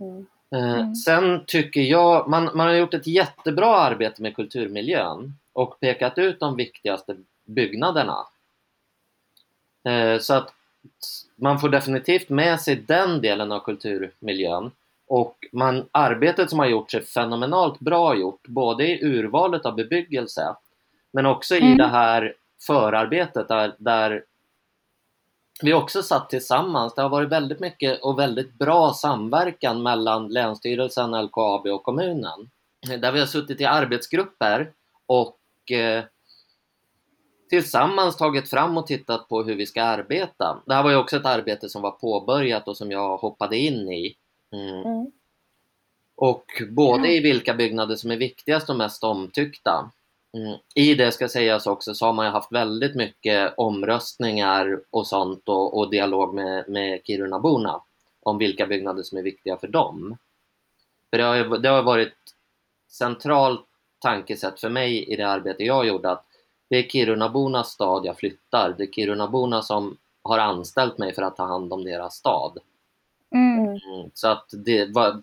Mm. 0.00 0.26
Eh, 0.54 0.74
Mm. 0.74 0.94
Sen 0.94 1.44
tycker 1.46 1.80
jag, 1.80 2.28
man, 2.28 2.44
man 2.54 2.66
har 2.66 2.74
gjort 2.74 2.94
ett 2.94 3.06
jättebra 3.06 3.76
arbete 3.76 4.22
med 4.22 4.36
kulturmiljön 4.36 5.34
och 5.52 5.80
pekat 5.80 6.18
ut 6.18 6.40
de 6.40 6.56
viktigaste 6.56 7.16
byggnaderna. 7.44 8.26
Eh, 9.84 10.18
Så 10.20 10.34
att 10.34 10.52
man 11.36 11.60
får 11.60 11.68
definitivt 11.68 12.28
med 12.28 12.60
sig 12.60 12.76
den 12.76 13.20
delen 13.20 13.52
av 13.52 13.60
kulturmiljön. 13.60 14.70
Och 15.06 15.36
man, 15.52 15.88
arbetet 15.92 16.50
som 16.50 16.58
har 16.58 16.66
gjorts 16.66 16.94
är 16.94 17.00
fenomenalt 17.00 17.80
bra 17.80 18.16
gjort, 18.16 18.46
både 18.48 18.86
i 18.86 19.04
urvalet 19.04 19.66
av 19.66 19.74
bebyggelse 19.74 20.54
men 21.12 21.26
också 21.26 21.54
i 21.54 21.58
Mm. 21.60 21.78
det 21.78 21.86
här 21.86 22.34
förarbetet 22.66 23.48
där, 23.48 23.74
där 23.78 24.24
vi 25.62 25.74
också 25.74 26.02
satt 26.02 26.30
tillsammans. 26.30 26.94
Det 26.94 27.02
har 27.02 27.08
varit 27.08 27.32
väldigt 27.32 27.60
mycket 27.60 28.00
och 28.02 28.18
väldigt 28.18 28.54
bra 28.54 28.92
samverkan 28.92 29.82
mellan 29.82 30.28
Länsstyrelsen, 30.28 31.24
LKAB 31.24 31.66
och 31.66 31.82
kommunen. 31.82 32.50
Där 32.98 33.12
vi 33.12 33.20
har 33.20 33.26
suttit 33.26 33.60
i 33.60 33.64
arbetsgrupper 33.64 34.72
och 35.06 35.72
eh, 35.72 36.04
tillsammans 37.50 38.16
tagit 38.16 38.50
fram 38.50 38.76
och 38.76 38.86
tittat 38.86 39.28
på 39.28 39.42
hur 39.42 39.54
vi 39.54 39.66
ska 39.66 39.82
arbeta. 39.82 40.62
Det 40.66 40.74
här 40.74 40.82
var 40.82 40.90
ju 40.90 40.96
också 40.96 41.16
ett 41.16 41.26
arbete 41.26 41.68
som 41.68 41.82
var 41.82 41.90
påbörjat 41.90 42.68
och 42.68 42.76
som 42.76 42.90
jag 42.90 43.16
hoppade 43.16 43.56
in 43.56 43.92
i. 43.92 44.16
Mm. 44.52 44.82
Mm. 44.82 45.10
Och 46.16 46.44
både 46.70 47.12
i 47.12 47.20
vilka 47.20 47.54
byggnader 47.54 47.96
som 47.96 48.10
är 48.10 48.16
viktigast 48.16 48.70
och 48.70 48.76
mest 48.76 49.04
omtyckta. 49.04 49.90
Mm. 50.38 50.58
I 50.74 50.94
det 50.94 51.12
ska 51.12 51.28
sägas 51.28 51.66
också 51.66 51.94
så 51.94 52.06
har 52.06 52.12
man 52.12 52.26
ju 52.26 52.32
haft 52.32 52.52
väldigt 52.52 52.94
mycket 52.94 53.54
omröstningar 53.56 54.80
och 54.90 55.06
sånt 55.06 55.48
och, 55.48 55.78
och 55.78 55.90
dialog 55.90 56.34
med, 56.34 56.68
med 56.68 57.00
Kirunaborna 57.04 57.80
om 58.22 58.38
vilka 58.38 58.66
byggnader 58.66 59.02
som 59.02 59.18
är 59.18 59.22
viktiga 59.22 59.56
för 59.56 59.68
dem. 59.68 60.16
För 61.10 61.18
det 61.18 61.24
har, 61.24 61.34
ju, 61.34 61.48
det 61.48 61.68
har 61.68 61.82
varit 61.82 62.14
centralt 62.88 63.66
tankesätt 63.98 64.60
för 64.60 64.68
mig 64.68 65.04
i 65.12 65.16
det 65.16 65.28
arbete 65.28 65.64
jag 65.64 65.86
gjorde 65.86 66.10
att 66.10 66.24
det 66.68 66.76
är 66.76 66.88
Kirunabornas 66.88 67.70
stad 67.70 68.06
jag 68.06 68.16
flyttar. 68.16 68.74
Det 68.78 68.82
är 68.82 68.92
Kirunaborna 68.92 69.62
som 69.62 69.96
har 70.22 70.38
anställt 70.38 70.98
mig 70.98 71.14
för 71.14 71.22
att 71.22 71.36
ta 71.36 71.44
hand 71.44 71.72
om 71.72 71.84
deras 71.84 72.14
stad. 72.14 72.58
Mm. 73.34 73.64
Mm, 73.64 74.10
Så 74.14 74.28
att 74.28 74.48
det, 74.52 74.86
vad, 74.94 75.22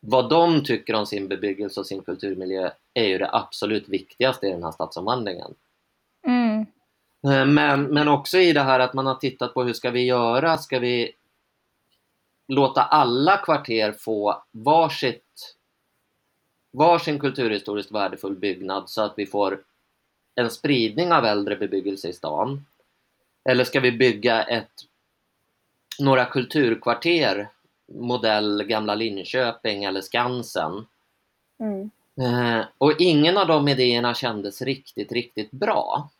vad 0.00 0.30
de 0.30 0.64
tycker 0.64 0.94
om 0.94 1.06
sin 1.06 1.28
bebyggelse 1.28 1.80
och 1.80 1.86
sin 1.86 2.02
kulturmiljö 2.02 2.70
är 2.94 3.04
ju 3.04 3.18
det 3.18 3.30
absolut 3.32 3.88
viktigaste 3.88 4.46
i 4.46 4.50
den 4.50 4.64
här 4.64 4.70
stadsomvandlingen. 4.70 5.54
Mm. 6.26 6.66
Eh, 7.26 7.46
Men, 7.46 7.84
men 7.84 8.08
också 8.08 8.38
i 8.38 8.52
det 8.52 8.62
här 8.62 8.80
att 8.80 8.94
man 8.94 9.06
har 9.06 9.14
tittat 9.14 9.54
på 9.54 9.62
hur 9.62 9.72
ska 9.72 9.90
vi 9.90 10.04
göra? 10.04 10.58
Ska 10.58 10.78
vi 10.78 11.12
låta 12.48 12.82
alla 12.82 13.36
kvarter 13.36 13.92
få 13.92 14.42
varsitt, 14.50 15.56
varsin 16.72 17.18
kulturhistoriskt 17.18 17.92
värdefull 17.92 18.34
byggnad 18.34 18.90
så 18.90 19.02
att 19.02 19.14
vi 19.16 19.26
får 19.26 19.64
en 20.34 20.50
spridning 20.50 21.12
av 21.12 21.24
äldre 21.24 21.56
bebyggelse 21.56 22.08
i 22.08 22.12
stan? 22.12 22.66
Eller 23.44 23.64
ska 23.64 23.80
vi 23.80 23.92
bygga 23.92 24.42
ett, 24.42 24.72
några 25.98 26.24
kulturkvarter, 26.24 27.48
modell 27.92 28.64
Gamla 28.64 28.94
Linköping 28.94 29.84
eller 29.84 30.00
Skansen? 30.00 30.86
Mm. 31.60 31.90
Eh, 32.20 32.64
och 32.78 32.92
ingen 32.98 33.38
av 33.38 33.46
de 33.46 33.68
idéerna 33.68 34.14
kändes 34.14 34.62
riktigt, 34.62 35.12
riktigt 35.12 35.50
bra. 35.50 36.10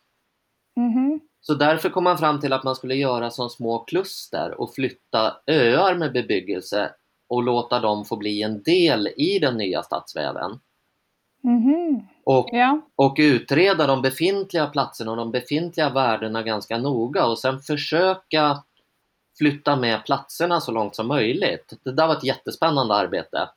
Mhm. 0.76 1.20
Så 1.40 1.54
därför 1.54 1.88
kom 1.88 2.04
man 2.04 2.18
fram 2.18 2.40
till 2.40 2.52
att 2.52 2.64
man 2.64 2.76
skulle 2.76 2.94
göra 2.94 3.30
som 3.30 3.50
små 3.50 3.78
kluster 3.78 4.60
och 4.60 4.74
flytta 4.74 5.36
öar 5.46 5.94
med 5.94 6.12
bebyggelse 6.12 6.90
och 7.28 7.42
låta 7.42 7.80
dem 7.80 8.04
få 8.04 8.16
bli 8.16 8.42
en 8.42 8.62
del 8.62 9.08
i 9.16 9.38
den 9.38 9.56
nya 9.56 9.82
stadsväven. 9.82 10.60
Mhm. 11.42 12.06
Och, 12.24 12.48
Ja. 12.52 12.80
och 12.96 13.16
utreda 13.18 13.86
de 13.86 14.02
befintliga 14.02 14.66
platserna 14.66 15.10
och 15.10 15.16
de 15.16 15.30
befintliga 15.30 15.90
värdena 15.90 16.42
ganska 16.42 16.78
noga 16.78 17.26
och 17.26 17.38
sen 17.38 17.60
försöka 17.60 18.62
flytta 19.38 19.76
med 19.76 20.04
platserna 20.04 20.60
så 20.60 20.72
långt 20.72 20.96
som 20.96 21.08
möjligt. 21.08 21.72
Det 21.84 21.92
där 21.92 22.06
var 22.06 22.16
ett 22.16 22.24
jättespännande 22.24 22.94
arbete. 22.94 23.48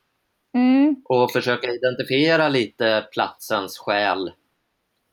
Mm. 0.56 0.96
Och 1.06 1.32
försöka 1.32 1.68
identifiera 1.72 2.50
lite 2.50 3.08
platsens 3.14 3.78
själ 3.78 4.32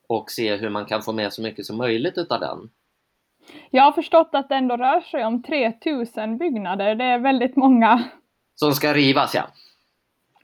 och 0.09 0.31
se 0.31 0.57
hur 0.57 0.71
man 0.71 0.85
kan 0.87 1.03
få 1.03 1.13
med 1.13 1.33
så 1.33 1.43
mycket 1.43 1.67
som 1.67 1.77
möjligt 1.77 2.19
utav 2.19 2.41
den. 2.41 2.71
Jag 3.71 3.83
har 3.83 3.93
förstått 3.93 4.31
att 4.33 4.49
det 4.49 4.55
ändå 4.55 4.77
rör 4.77 5.01
sig 5.01 5.25
om 5.25 5.43
3000 5.43 6.39
byggnader. 6.39 6.95
Det 6.95 7.05
är 7.05 7.19
väldigt 7.19 7.57
många 7.57 8.03
Som 8.55 8.73
ska 8.73 8.95
rivas, 8.95 9.35
ja. 9.35 9.43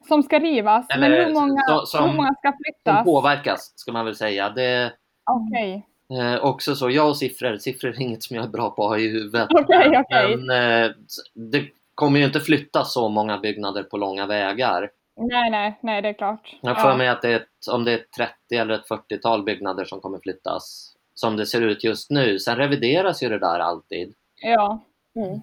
som 0.08 0.22
ska 0.22 0.38
rivas. 0.38 0.86
Men 0.88 1.02
Eller 1.02 1.26
hur 1.26 1.34
många, 1.34 1.62
så- 1.68 1.86
som- 1.86 2.08
hur 2.10 2.16
många 2.16 2.34
ska 2.34 2.48
Som 2.52 2.58
flyttas? 2.64 3.04
påverkas, 3.04 3.72
ska 3.76 3.92
man 3.92 4.04
väl 4.04 4.14
säga. 4.16 4.50
Det 4.50 4.92
Okej. 5.30 5.86
Eh, 6.20 6.44
också 6.44 6.74
så, 6.74 6.90
jag 6.90 7.08
och 7.08 7.16
siffror, 7.16 7.56
siffror 7.56 7.90
är 7.90 8.00
inget 8.00 8.22
som 8.22 8.36
jag 8.36 8.44
är 8.44 8.48
bra 8.48 8.70
på 8.70 8.82
att 8.84 8.88
ha 8.90 8.98
i 8.98 9.08
huvudet. 9.08 9.48
Okej, 9.50 9.98
okej. 9.98 10.36
Men 10.36 10.84
eh, 10.84 10.90
det 11.34 11.64
kommer 11.98 12.18
ju 12.18 12.24
inte 12.24 12.40
flytta 12.40 12.84
så 12.84 13.08
många 13.08 13.38
byggnader 13.38 13.82
på 13.82 13.96
långa 13.96 14.26
vägar. 14.26 14.90
Nej, 15.16 15.50
nej, 15.50 15.78
nej, 15.80 16.02
det 16.02 16.08
är 16.08 16.12
klart. 16.12 16.56
Jag 16.60 16.80
för 16.80 16.88
Ja. 16.88 16.96
mig 16.96 17.08
att 17.08 17.22
det 17.22 17.28
är 17.28 17.36
ett, 17.36 17.68
om 17.72 17.84
det 17.84 17.92
är 17.92 17.98
ett 17.98 18.12
30 18.16 18.32
eller 18.56 18.74
ett 18.74 18.88
40-tal 18.88 19.42
byggnader 19.42 19.84
som 19.84 20.00
kommer 20.00 20.18
flyttas. 20.18 20.94
Som 21.14 21.36
det 21.36 21.46
ser 21.46 21.60
ut 21.60 21.84
just 21.84 22.10
nu. 22.10 22.38
Sen 22.38 22.56
revideras 22.56 23.22
ju 23.22 23.28
det 23.28 23.38
där 23.38 23.58
alltid. 23.58 24.14
Ja. 24.42 24.80
Mm. 25.16 25.40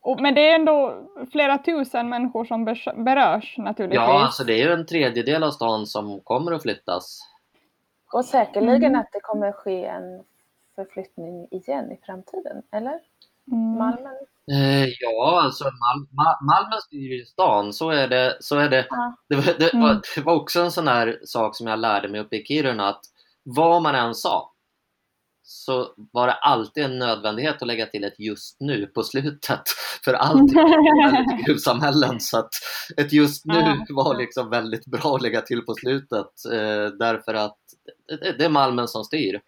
Och, 0.00 0.20
men 0.20 0.34
det 0.34 0.50
är 0.50 0.54
ändå 0.54 1.02
flera 1.32 1.58
tusen 1.58 2.08
människor 2.08 2.44
som 2.44 2.64
berörs 3.04 3.54
naturligtvis. 3.58 3.96
Ja, 3.96 4.22
alltså 4.24 4.44
det 4.44 4.52
är 4.52 4.66
ju 4.66 4.72
en 4.72 4.86
tredjedel 4.86 5.42
av 5.42 5.50
stan 5.50 5.86
som 5.86 6.20
kommer 6.20 6.52
att 6.52 6.62
flyttas. 6.62 7.20
Och 8.12 8.24
säkerligen 8.24 8.84
Mm. 8.84 9.00
att 9.00 9.12
det 9.12 9.20
kommer 9.20 9.52
ske 9.52 9.84
en 9.84 10.22
förflyttning 10.74 11.48
igen 11.50 11.92
i 11.92 11.96
framtiden, 12.06 12.62
eller? 12.72 13.00
Mm. 13.52 13.78
Malmen? 13.78 14.16
Eh, 14.52 14.84
ja, 15.00 15.40
alltså 15.42 15.64
Mal 15.64 16.06
Ma 16.16 16.38
Malmö 16.40 16.76
styr 16.86 17.12
ju 17.18 17.24
stan, 17.24 17.72
så 17.72 17.90
är 17.90 18.08
det. 18.08 18.36
Så 18.40 18.56
är 18.58 18.68
det. 18.68 18.86
Ja. 18.90 19.16
Det, 19.28 19.34
var, 19.36 19.44
det, 19.58 19.72
Mm. 19.74 19.82
var, 19.88 20.00
det 20.14 20.20
var 20.20 20.34
också 20.34 20.60
en 20.60 20.72
sån 20.72 20.88
här 20.88 21.18
sak 21.24 21.56
som 21.56 21.66
jag 21.66 21.78
lärde 21.78 22.08
mig 22.08 22.20
uppe 22.20 22.36
i 22.36 22.44
Kiruna 22.44 22.88
att 22.88 23.00
vad 23.44 23.82
man 23.82 23.94
än 23.94 24.14
sa 24.14 24.52
så 25.42 25.94
var 26.12 26.26
det 26.26 26.32
alltid 26.32 26.84
en 26.84 26.98
nödvändighet 26.98 27.62
att 27.62 27.68
lägga 27.68 27.86
till 27.86 28.04
ett 28.04 28.18
just 28.20 28.56
nu 28.60 28.86
på 28.86 29.02
slutet. 29.02 29.60
För 30.04 30.14
allt 30.14 30.52
är 30.52 31.12
väldigt 31.12 31.46
gruvsamhällen 31.46 32.20
så 32.20 32.38
att 32.38 32.50
ett 32.96 33.12
just 33.12 33.44
nu 33.46 33.84
var 33.88 34.18
liksom 34.18 34.50
väldigt 34.50 34.86
bra 34.86 35.14
att 35.16 35.22
lägga 35.22 35.40
till 35.40 35.62
på 35.62 35.74
slutet 35.74 36.26
eh, 36.52 36.86
därför 36.98 37.34
att 37.34 37.58
det, 38.20 38.32
det 38.38 38.44
är 38.44 38.48
Malmen 38.48 38.88
som 38.88 39.04
styr. 39.04 39.40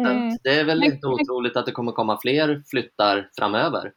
Mm. 0.00 0.36
Det 0.42 0.60
är 0.60 0.64
väl 0.64 0.84
inte 0.84 1.06
otroligt 1.06 1.56
att 1.56 1.66
det 1.66 1.72
kommer 1.72 1.92
komma 1.92 2.18
fler 2.22 2.62
flyttar 2.70 3.30
framöver. 3.38 3.92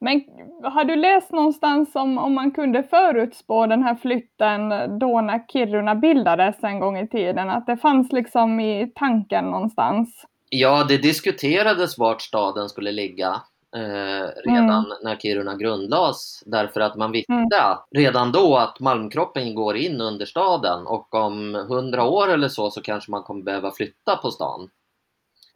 Men 0.00 0.24
har 0.62 0.84
du 0.84 0.96
läst 0.96 1.32
någonstans 1.32 1.90
om, 1.94 2.18
om 2.18 2.34
man 2.34 2.50
kunde 2.50 2.82
förutspå 2.82 3.66
den 3.66 3.82
här 3.82 3.94
flytten 3.94 4.68
då 4.98 5.20
när 5.20 5.44
Kiruna 5.52 5.94
bildades 5.94 6.64
en 6.64 6.80
gång 6.80 6.98
i 6.98 7.08
tiden? 7.08 7.50
Att 7.50 7.66
det 7.66 7.76
fanns 7.76 8.12
liksom 8.12 8.60
i 8.60 8.92
tanken 8.94 9.44
någonstans? 9.44 10.24
Ja, 10.48 10.84
det 10.88 10.98
diskuterades 10.98 11.98
vart 11.98 12.22
staden 12.22 12.68
skulle 12.68 12.92
ligga 12.92 13.40
eh, 13.76 14.50
redan 14.50 14.84
när 15.02 15.16
Kiruna 15.16 15.54
grundlades 15.54 16.42
därför 16.46 16.80
att 16.80 16.96
man 16.96 17.12
visste 17.12 17.32
Mm. 17.32 17.48
att 17.60 17.88
redan 17.90 18.32
då 18.32 18.56
att 18.56 18.80
Malmkroppen 18.80 19.54
går 19.54 19.76
in 19.76 20.00
under 20.00 20.26
staden 20.26 20.86
och 20.86 21.14
om 21.14 21.54
hundra 21.68 22.04
år 22.04 22.32
eller 22.32 22.48
så 22.48 22.70
så 22.70 22.82
kanske 22.82 23.10
man 23.10 23.22
kommer 23.22 23.42
behöva 23.42 23.70
flytta 23.70 24.16
på 24.16 24.30
stan. 24.30 24.68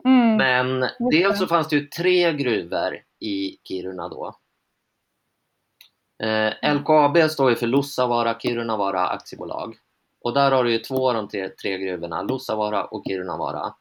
Mm. 0.05 0.37
Men 0.37 0.89
dels 1.11 1.39
så 1.39 1.47
fanns 1.47 1.69
det 1.69 1.77
ju 1.77 1.87
tre 1.87 2.33
gruvor 2.33 2.99
i 3.21 3.59
Kiruna 3.65 4.09
då. 4.09 4.35
Eh, 6.23 6.75
LKAB 6.75 7.31
står 7.31 7.51
ju 7.51 7.57
för 7.57 7.67
Lussavaara 7.67 8.39
Kirunavaara 8.39 9.09
aktiebolag. 9.09 9.77
Och 10.21 10.35
där 10.35 10.51
har 10.53 10.65
du 10.65 10.73
ju 10.73 10.79
två 10.79 11.09
av 11.09 11.15
de 11.15 11.29
tre, 11.29 11.49
tre 11.49 11.79
gruvorna, 11.79 12.23
Lussavaara 12.23 12.85
och 12.85 13.05
Kirunavaara. 13.09 13.75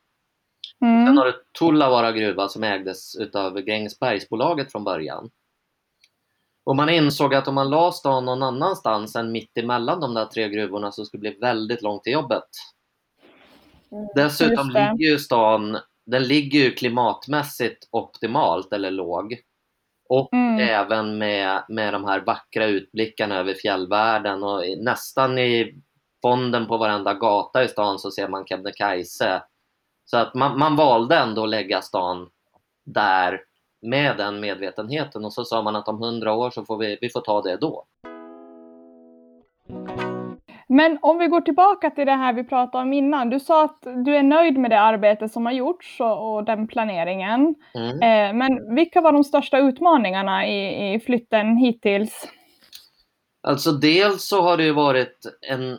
Sen 0.80 0.88
Mm. 0.88 1.18
har 1.18 1.26
du 1.26 1.34
Tullavaara 1.60 2.12
gruva 2.12 2.48
som 2.48 2.64
ägdes 2.64 3.16
utav 3.16 3.60
Grängesbergsbolaget 3.62 4.72
från 4.72 4.84
början. 4.84 5.30
Och 6.64 6.76
man 6.76 6.90
insåg 6.90 7.36
att 7.36 7.48
om 7.48 7.56
man 7.56 7.70
la 7.70 7.92
stan 7.92 8.26
någon 8.26 8.44
annanstans 8.44 9.16
än 9.16 9.32
mitt 9.32 9.58
emellan 9.58 10.00
de 10.00 10.14
där 10.14 10.26
tre 10.26 10.50
gruvorna 10.50 10.92
så 10.92 11.06
skulle 11.06 11.30
det 11.30 11.30
bli 11.30 11.40
väldigt 11.40 11.82
långt 11.82 12.04
till 12.04 12.14
jobbet. 12.14 12.44
Mm. 13.92 14.08
Dessutom 14.16 14.70
ligger 14.70 15.12
ju 15.12 15.20
stan, 15.20 15.78
den 16.08 16.24
ligger 16.24 16.60
ju 16.60 16.72
klimatmässigt 16.72 17.88
optimalt 17.92 18.74
eller 18.74 18.92
låg. 18.92 19.38
Och 20.10 20.34
Mm. 20.34 20.70
även 20.70 21.18
med, 21.18 21.64
med 21.70 21.94
de 21.94 22.06
här 22.06 22.20
vackra 22.20 22.66
utblickarna 22.66 23.38
över 23.40 23.54
fjällvärlden 23.54 24.44
och 24.44 24.64
nästan 24.78 25.38
i 25.38 25.82
fonden 26.22 26.68
på 26.68 26.78
varenda 26.78 27.14
gata 27.14 27.64
i 27.64 27.68
stan 27.68 28.00
så 28.00 28.12
ser 28.12 28.28
man 28.28 28.46
Kebnekaise. 28.46 29.44
Så 30.06 30.18
att 30.18 30.34
man, 30.34 30.60
man 30.60 30.76
valde 30.76 31.16
ändå 31.16 31.44
att 31.44 31.50
lägga 31.50 31.82
stan 31.82 32.30
där 32.86 33.42
med 33.82 34.18
den 34.18 34.40
medvetenheten 34.40 35.26
och 35.26 35.34
så 35.34 35.46
sa 35.46 35.62
man 35.62 35.76
att 35.76 35.88
om 35.88 36.02
hundra 36.02 36.34
år 36.34 36.50
så 36.50 36.66
får 36.66 36.78
vi, 36.78 36.98
vi 37.02 37.10
får 37.10 37.22
ta 37.22 37.42
det 37.42 37.58
då. 37.58 37.86
Men 40.70 40.98
om 41.02 41.18
vi 41.18 41.28
går 41.28 41.42
tillbaka 41.42 41.90
till 41.90 42.06
det 42.06 42.16
här 42.16 42.34
vi 42.34 42.44
pratade 42.44 42.82
om 42.84 42.94
innan. 42.94 43.30
Du 43.30 43.40
sa 43.40 43.64
att 43.64 43.80
du 44.06 44.16
är 44.16 44.24
nöjd 44.24 44.58
med 44.58 44.72
det 44.72 44.80
arbete 44.80 45.30
som 45.30 45.46
har 45.46 45.54
gjorts 45.54 46.00
och, 46.00 46.36
och 46.36 46.44
den 46.44 46.68
planeringen. 46.68 47.56
Mm. 47.74 47.92
Eh, 47.92 48.36
men 48.36 48.76
vilka 48.76 49.02
var 49.02 49.12
de 49.12 49.24
största 49.24 49.58
utmaningarna 49.58 50.48
i, 50.48 50.94
i 50.94 51.00
flytten 51.00 51.58
hittills? 51.58 52.28
Alltså 53.48 53.72
dels 53.72 54.28
så 54.28 54.42
har 54.42 54.58
det 54.58 54.64
ju 54.64 54.74
varit 54.74 55.26
en 55.42 55.78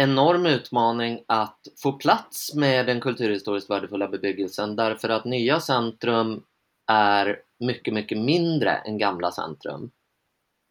enorm 0.00 0.46
utmaning 0.46 1.20
att 1.26 1.58
få 1.82 1.92
plats 1.92 2.54
med 2.54 2.86
den 2.86 3.00
kulturhistoriskt 3.00 3.70
värdefulla 3.70 4.08
bebyggelsen 4.08 4.76
därför 4.76 5.08
att 5.08 5.24
nya 5.24 5.60
centrum 5.60 6.42
är 6.92 7.38
mycket, 7.60 7.94
mycket 7.94 8.18
mindre 8.18 8.70
än 8.70 8.98
gamla 8.98 9.32
centrum. 9.32 9.90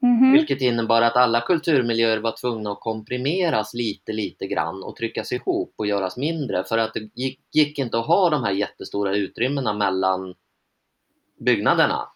Mhm. 0.06 0.32
Vilket 0.32 0.62
innebar 0.62 1.02
att 1.02 1.16
alla 1.18 1.42
kulturmiljöer 1.42 2.18
var 2.18 2.32
tvungna 2.42 2.72
att 2.72 2.80
komprimeras 2.80 3.74
lite, 3.74 4.12
lite 4.14 4.48
grann 4.48 4.84
och 4.84 4.96
tryckas 4.96 5.32
ihop 5.32 5.74
och 5.78 5.88
göras 5.88 6.18
mindre 6.18 6.64
för 6.64 6.78
att 6.78 6.94
det 6.94 7.10
gick, 7.16 7.40
gick 7.54 7.80
inte 7.80 8.00
att 8.00 8.06
ha 8.06 8.30
de 8.30 8.44
här 8.44 8.52
jättestora 8.52 9.16
utrymmena 9.16 9.74
mellan 9.74 10.34
byggnaderna. 11.40 12.08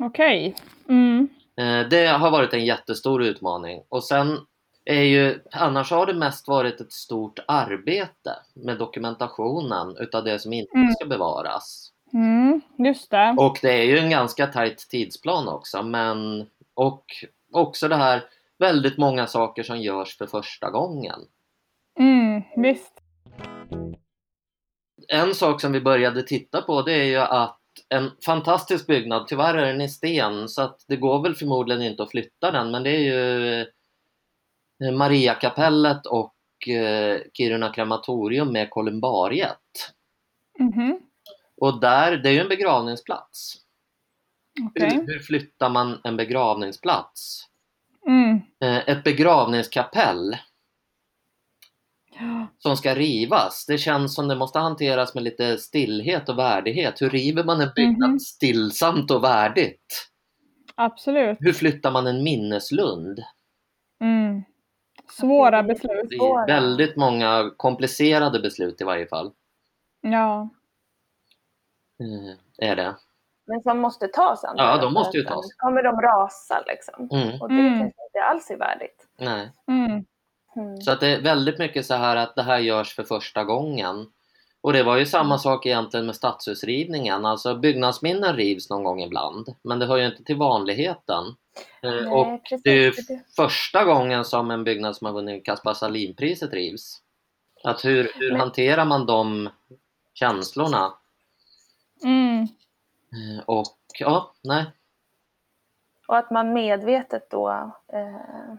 Okej. 0.00 0.54
Mm. 0.88 1.28
Eh, 1.56 1.88
Det 1.88 2.06
har 2.06 2.30
varit 2.30 2.52
en 2.54 2.64
jättestor 2.64 3.22
utmaning. 3.22 3.82
Och 3.88 4.04
sen 4.04 4.38
är 4.84 5.02
ju, 5.02 5.40
annars 5.52 5.90
har 5.90 6.06
det 6.06 6.14
mest 6.14 6.48
varit 6.48 6.80
ett 6.80 6.92
stort 6.92 7.38
arbete 7.48 8.36
med 8.54 8.78
dokumentationen 8.78 9.96
utav 10.00 10.24
det 10.24 10.38
som 10.38 10.52
inte 10.52 10.76
Mm. 10.76 10.92
ska 10.92 11.06
bevaras. 11.06 11.88
Mm. 12.12 12.60
Just 12.78 13.10
det. 13.10 13.34
Och 13.38 13.58
det 13.62 13.72
är 13.72 13.82
ju 13.84 13.98
en 13.98 14.10
ganska 14.10 14.46
tajt 14.46 14.86
tidsplan 14.90 15.48
också. 15.48 15.82
Men, 15.82 16.46
och 16.74 17.04
också 17.52 17.88
det 17.88 17.96
här 17.96 18.24
väldigt 18.58 18.98
många 18.98 19.26
saker 19.26 19.62
som 19.62 19.80
görs 19.80 20.18
för 20.18 20.26
första 20.26 20.70
gången. 20.70 21.20
Mm. 21.98 22.42
Visst. 22.56 23.00
En 25.08 25.34
sak 25.34 25.60
som 25.60 25.72
vi 25.72 25.80
började 25.80 26.22
titta 26.22 26.62
på 26.62 26.82
det 26.82 26.92
är 26.92 27.04
ju 27.04 27.18
att 27.18 27.58
en 27.88 28.10
fantastisk 28.24 28.86
byggnad, 28.86 29.26
tyvärr 29.26 29.54
är 29.54 29.66
den 29.66 29.80
i 29.80 29.88
sten 29.88 30.48
så 30.48 30.62
att 30.62 30.84
det 30.88 30.96
går 30.96 31.22
väl 31.22 31.34
förmodligen 31.34 31.82
inte 31.82 32.02
att 32.02 32.10
flytta 32.10 32.50
den 32.50 32.70
men 32.70 32.82
det 32.82 32.90
är 32.90 32.98
ju 32.98 33.60
eh, 34.84 34.92
Mariakapellet 34.92 36.06
och 36.06 36.68
eh, 36.68 37.20
Kiruna 37.32 37.72
krematorium 37.72 38.52
med 38.52 38.70
kolumbariet. 38.70 39.92
Mhm. 40.58 41.00
Och 41.56 41.80
där, 41.80 42.16
det 42.16 42.28
är 42.28 42.32
ju 42.32 42.40
en 42.40 42.48
begravningsplats. 42.48 43.61
Okej. 44.60 44.90
Hur, 44.94 45.06
hur 45.12 45.18
flyttar 45.18 45.70
man 45.70 46.00
en 46.04 46.16
begravningsplats? 46.16 47.46
Mm. 48.06 48.40
Eh, 48.60 48.88
ett 48.88 49.04
begravningskapell 49.04 50.36
Ja. 52.20 52.46
som 52.58 52.76
ska 52.76 52.94
rivas. 52.94 53.66
Det 53.68 53.78
känns 53.78 54.14
som 54.14 54.28
det 54.28 54.36
måste 54.36 54.58
hanteras 54.58 55.14
med 55.14 55.24
lite 55.24 55.58
stillhet 55.58 56.28
och 56.28 56.38
värdighet. 56.38 57.02
Hur 57.02 57.10
river 57.10 57.44
man 57.44 57.60
en 57.60 57.70
byggnad 57.76 58.10
Mhm. 58.10 58.20
stillsamt 58.20 59.10
och 59.10 59.24
värdigt? 59.24 60.08
Absolut. 60.74 61.36
Hur 61.40 61.52
flyttar 61.52 61.90
man 61.90 62.06
en 62.06 62.22
minneslund? 62.22 63.18
Mm. 64.00 64.42
Svåra 65.10 65.62
beslut. 65.62 66.08
Det 66.10 66.16
är 66.16 66.46
väldigt 66.46 66.96
många 66.96 67.50
komplicerade 67.56 68.40
beslut 68.40 68.80
i 68.80 68.84
varje 68.84 69.06
fall. 69.06 69.32
Ja. 70.00 70.48
Eh, 72.00 72.68
är 72.70 72.76
det. 72.76 72.96
Men 73.46 73.62
som 73.62 73.78
måste 73.80 74.08
tas 74.08 74.44
antar 74.44 74.64
Ja, 74.64 74.76
de 74.76 74.92
måste 74.92 75.16
ju 75.16 75.24
tas. 75.24 75.54
kommer 75.56 75.82
de 75.82 76.00
rasa 76.00 76.62
liksom. 76.66 77.08
Mm, 77.12 77.40
Och 77.40 77.48
det 77.48 77.54
Mm. 77.54 77.70
kanske 77.78 77.84
inte 78.06 78.22
alls 78.30 78.50
är 78.50 78.56
värdigt. 78.56 79.06
nej. 79.18 79.50
Mm. 79.68 80.04
Mm. 80.56 80.76
Så 80.80 80.90
att 80.92 81.00
det 81.00 81.08
är 81.08 81.20
väldigt 81.20 81.58
mycket 81.58 81.86
så 81.86 81.94
här 81.94 82.16
att 82.16 82.34
det 82.36 82.42
här 82.42 82.58
görs 82.58 82.94
för 82.94 83.04
första 83.04 83.44
gången. 83.44 84.06
Och 84.60 84.72
det 84.72 84.82
var 84.82 84.96
ju 84.96 85.06
samma 85.06 85.38
sak 85.38 85.66
egentligen 85.66 86.06
med 86.06 86.14
stadshusrivningen. 86.14 87.24
Alltså 87.26 87.54
byggnadsminnen 87.54 88.36
rivs 88.36 88.70
någon 88.70 88.84
gång 88.84 89.02
ibland. 89.02 89.54
Men 89.62 89.78
det 89.78 89.86
hör 89.86 89.96
ju 89.96 90.06
inte 90.06 90.24
till 90.24 90.36
vanligheten. 90.36 91.24
Eh, 91.82 92.12
och 92.12 92.26
Nej, 92.26 92.42
precis. 92.48 92.62
det 92.64 92.70
är 92.70 92.76
ju 92.76 92.92
första 93.36 93.84
gången 93.84 94.24
som 94.24 94.50
en 94.50 94.64
byggnad 94.64 94.96
som 94.96 95.06
har 95.06 95.14
vunnit 95.14 95.44
Caspar 95.44 95.74
Sahlin-priset 95.74 96.52
rivs. 96.52 96.98
Att 97.64 97.84
hur, 97.84 98.10
hur 98.14 98.30
Men- 98.30 98.40
hanterar 98.40 98.84
man 98.84 99.06
de 99.06 99.48
känslorna? 100.14 100.92
Mm. 102.04 102.48
Eh, 103.12 103.44
Och 103.46 103.66
ja, 103.98 104.32
nej. 104.42 104.66
Och 106.06 106.16
att 106.16 106.30
man 106.30 106.52
medvetet 106.52 107.30
då 107.30 107.72
eh, 107.88 108.50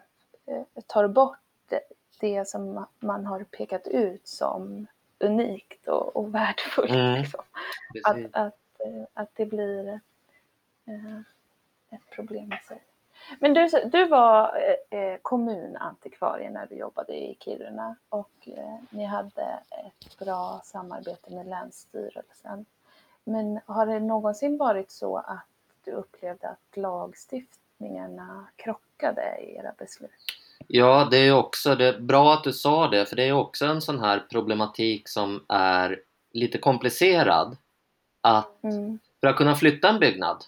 eh, 0.45 0.63
tar 0.87 1.07
bort 1.07 1.37
det, 2.19 2.47
som 2.47 2.85
man 2.99 3.25
har 3.25 3.43
pekat 3.43 3.87
ut 3.87 4.27
som 4.27 4.87
unikt 5.19 5.87
och, 5.87 6.15
och 6.15 6.35
värdefullt. 6.35 6.91
Mm. 6.91 7.21
Liksom. 7.21 7.43
Att, 8.03 8.17
att, 8.31 8.57
eh, 8.79 9.03
att 9.13 9.29
det 9.35 9.45
blir 9.45 9.99
eh, 10.85 11.17
ett 11.89 12.09
problem 12.09 12.53
i 12.53 12.67
sig. 12.67 12.83
Men 13.39 13.53
du, 13.53 13.69
du 13.91 14.05
var 14.05 14.57
eh, 14.89 15.17
kommunantikvarie 15.21 16.49
när 16.49 16.65
du 16.65 16.75
jobbade 16.75 17.13
i 17.13 17.37
Kiruna 17.39 17.95
och 18.09 18.47
eh, 18.47 18.75
ni 18.89 19.05
hade 19.05 19.59
ett 19.69 20.17
bra 20.19 20.61
samarbete 20.63 21.33
med 21.33 21.47
Länsstyrelsen. 21.47 22.65
Men 23.23 23.59
har 23.65 23.85
det 23.85 23.99
någonsin 23.99 24.57
varit 24.57 24.91
så 24.91 25.17
att 25.17 25.45
du 25.85 25.91
upplevde 25.91 26.49
att 26.49 26.77
lagstiftningarna 26.77 28.47
krockade 28.55 29.37
i 29.41 29.55
era 29.57 29.71
beslut? 29.77 30.11
Ja, 30.67 31.07
det 31.11 31.17
är 31.17 31.33
också 31.33 31.75
det 31.75 31.85
är 31.87 31.99
bra 31.99 32.33
att 32.33 32.43
du 32.43 32.53
sa 32.53 32.87
det, 32.87 33.05
för 33.05 33.15
det 33.15 33.23
är 33.23 33.31
också 33.33 33.65
en 33.65 33.81
sån 33.81 33.99
här 33.99 34.19
problematik 34.19 35.09
som 35.09 35.45
är 35.47 36.01
lite 36.31 36.57
komplicerad. 36.57 37.57
Att 38.21 38.63
Mm. 38.63 38.99
för 39.21 39.27
att 39.27 39.35
kunna 39.37 39.55
flytta 39.55 39.89
en 39.89 39.99
byggnad 39.99 40.45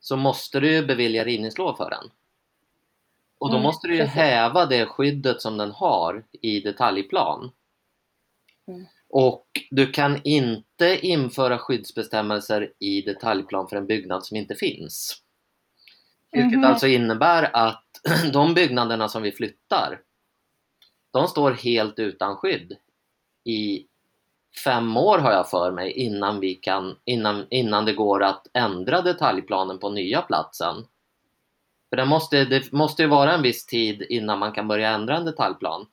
så 0.00 0.16
måste 0.16 0.60
du 0.60 0.86
bevilja 0.86 1.24
rivningslov 1.24 1.74
för 1.74 1.90
den. 1.90 2.10
Och 3.38 3.48
då 3.48 3.54
Mm, 3.56 3.62
måste 3.62 3.88
du 3.88 3.94
ju 3.94 4.00
precis. 4.00 4.14
häva 4.14 4.66
det 4.66 4.86
skyddet 4.86 5.40
som 5.42 5.56
den 5.58 5.70
har 5.72 6.24
i 6.32 6.60
detaljplan. 6.60 7.50
Mm. 8.66 8.86
Och 9.12 9.46
du 9.70 9.86
kan 9.92 10.20
inte 10.24 10.98
införa 11.06 11.58
skyddsbestämmelser 11.58 12.72
i 12.78 13.02
detaljplan 13.02 13.68
för 13.68 13.76
en 13.76 13.86
byggnad 13.86 14.26
som 14.26 14.36
inte 14.36 14.54
finns. 14.54 15.22
Vilket 16.32 16.58
Mhm. 16.58 16.64
alltså 16.64 16.86
innebär 16.86 17.50
att 17.52 17.84
de 18.32 18.54
byggnaderna 18.54 19.08
som 19.08 19.22
vi 19.22 19.32
flyttar, 19.32 20.00
de 21.12 21.28
står 21.28 21.52
helt 21.52 21.98
utan 21.98 22.36
skydd 22.36 22.76
i 23.44 23.86
fem 24.64 24.96
år 24.96 25.18
har 25.18 25.32
jag 25.32 25.50
för 25.50 25.72
mig 25.72 25.92
innan, 25.92 26.40
vi 26.40 26.54
kan, 26.54 26.96
innan, 27.04 27.46
innan 27.50 27.84
det 27.84 27.92
går 27.92 28.22
att 28.22 28.46
ändra 28.54 29.02
detaljplanen 29.02 29.78
på 29.78 29.90
nya 29.90 30.22
platsen. 30.22 30.86
För 31.90 31.96
det 31.96 32.04
måste, 32.04 32.44
det 32.44 32.72
måste 32.72 33.02
ju 33.02 33.08
vara 33.08 33.34
en 33.34 33.42
viss 33.42 33.66
tid 33.66 34.02
innan 34.02 34.38
man 34.38 34.52
kan 34.52 34.68
börja 34.68 34.90
ändra 34.90 35.16
en 35.16 35.24
detaljplan. 35.24 35.86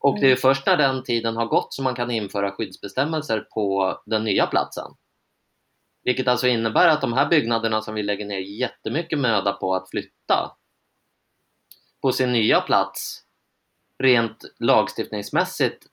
Och 0.00 0.20
det 0.20 0.26
är 0.26 0.30
ju 0.30 0.36
först 0.36 0.66
när 0.66 0.76
den 0.76 1.02
tiden 1.02 1.36
har 1.36 1.46
gått 1.46 1.74
som 1.74 1.84
man 1.84 1.94
kan 1.94 2.10
införa 2.10 2.52
skyddsbestämmelser 2.52 3.40
på 3.54 3.98
den 4.06 4.24
nya 4.24 4.46
platsen. 4.46 4.92
Vilket 6.02 6.28
alltså 6.28 6.46
innebär 6.46 6.88
att 6.88 7.00
de 7.00 7.12
här 7.12 7.28
byggnaderna 7.28 7.82
som 7.82 7.94
vi 7.94 8.02
lägger 8.02 8.26
ner 8.26 8.38
jättemycket 8.38 9.18
möda 9.18 9.52
på 9.52 9.74
att 9.74 9.90
flytta 9.90 10.56
på 12.02 12.12
sin 12.12 12.32
nya 12.32 12.60
plats 12.60 13.22
rent 13.98 14.44
lagstiftningsmässigt 14.58 15.86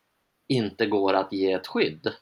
inte 0.48 0.86
går 0.86 1.14
att 1.14 1.34
ge 1.34 1.52
ett 1.52 1.68
skydd. 1.68 2.14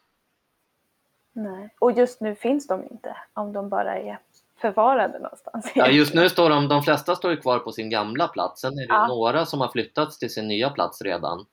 Nej. 1.34 1.74
Och 1.80 1.91
just 1.91 2.21
nu 2.21 2.36
finns 2.36 2.67
de 2.67 2.84
inte, 2.84 3.17
om 3.34 3.54
de 3.54 3.69
bara 3.69 3.98
är 4.00 4.19
förvarade 4.62 5.19
någonstans. 5.19 5.71
Ja, 5.76 5.88
just 5.88 6.13
nu 6.13 6.30
står 6.30 6.50
de, 6.50 6.67
de 6.67 6.84
flesta 6.84 7.15
står 7.15 7.36
kvar 7.41 7.60
på 7.60 7.71
sin 7.71 7.89
gamla 7.89 8.28
plats. 8.28 8.62
Sen 8.62 8.74
är 8.74 8.88
det 8.88 8.93
Ja. 8.93 9.08
några 9.08 9.45
som 9.45 9.62
har 9.62 9.67
flyttats 9.67 10.19
till 10.19 10.34
sin 10.34 10.48
nya 10.48 10.69
plats 10.69 11.02
redan. 11.02 11.45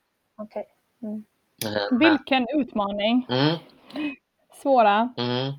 Okej. 0.43 0.65
Mm. 1.03 1.25
Eh, 1.67 1.99
Vilken 1.99 2.47
utmaning! 2.55 3.27
Mm, 3.31 3.57
Svåra. 4.63 5.15
mm. 5.17 5.53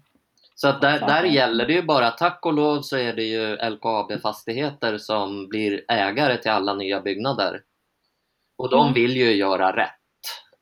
Så 0.56 0.67
att 0.67 0.82
där, 0.82 1.00
där 1.00 1.24
gäller 1.24 1.65
det 1.67 1.74
ju 1.74 1.82
bara, 1.82 2.12
tack 2.12 2.46
och 2.46 2.54
lov 2.54 2.82
så 2.82 2.98
är 2.98 3.13
det 3.13 3.24
ju 3.24 3.56
LKAB 3.69 4.22
Fastigheter 4.22 4.98
som 4.98 5.48
blir 5.48 5.86
ägare 5.88 6.38
till 6.38 6.52
alla 6.52 6.74
nya 6.74 7.02
byggnader. 7.02 7.62
Och 8.56 8.69
de 8.69 8.82
Mm. 8.82 8.93
vill 8.93 9.17
ju 9.17 9.34
göra 9.36 9.76
rätt. 9.76 9.89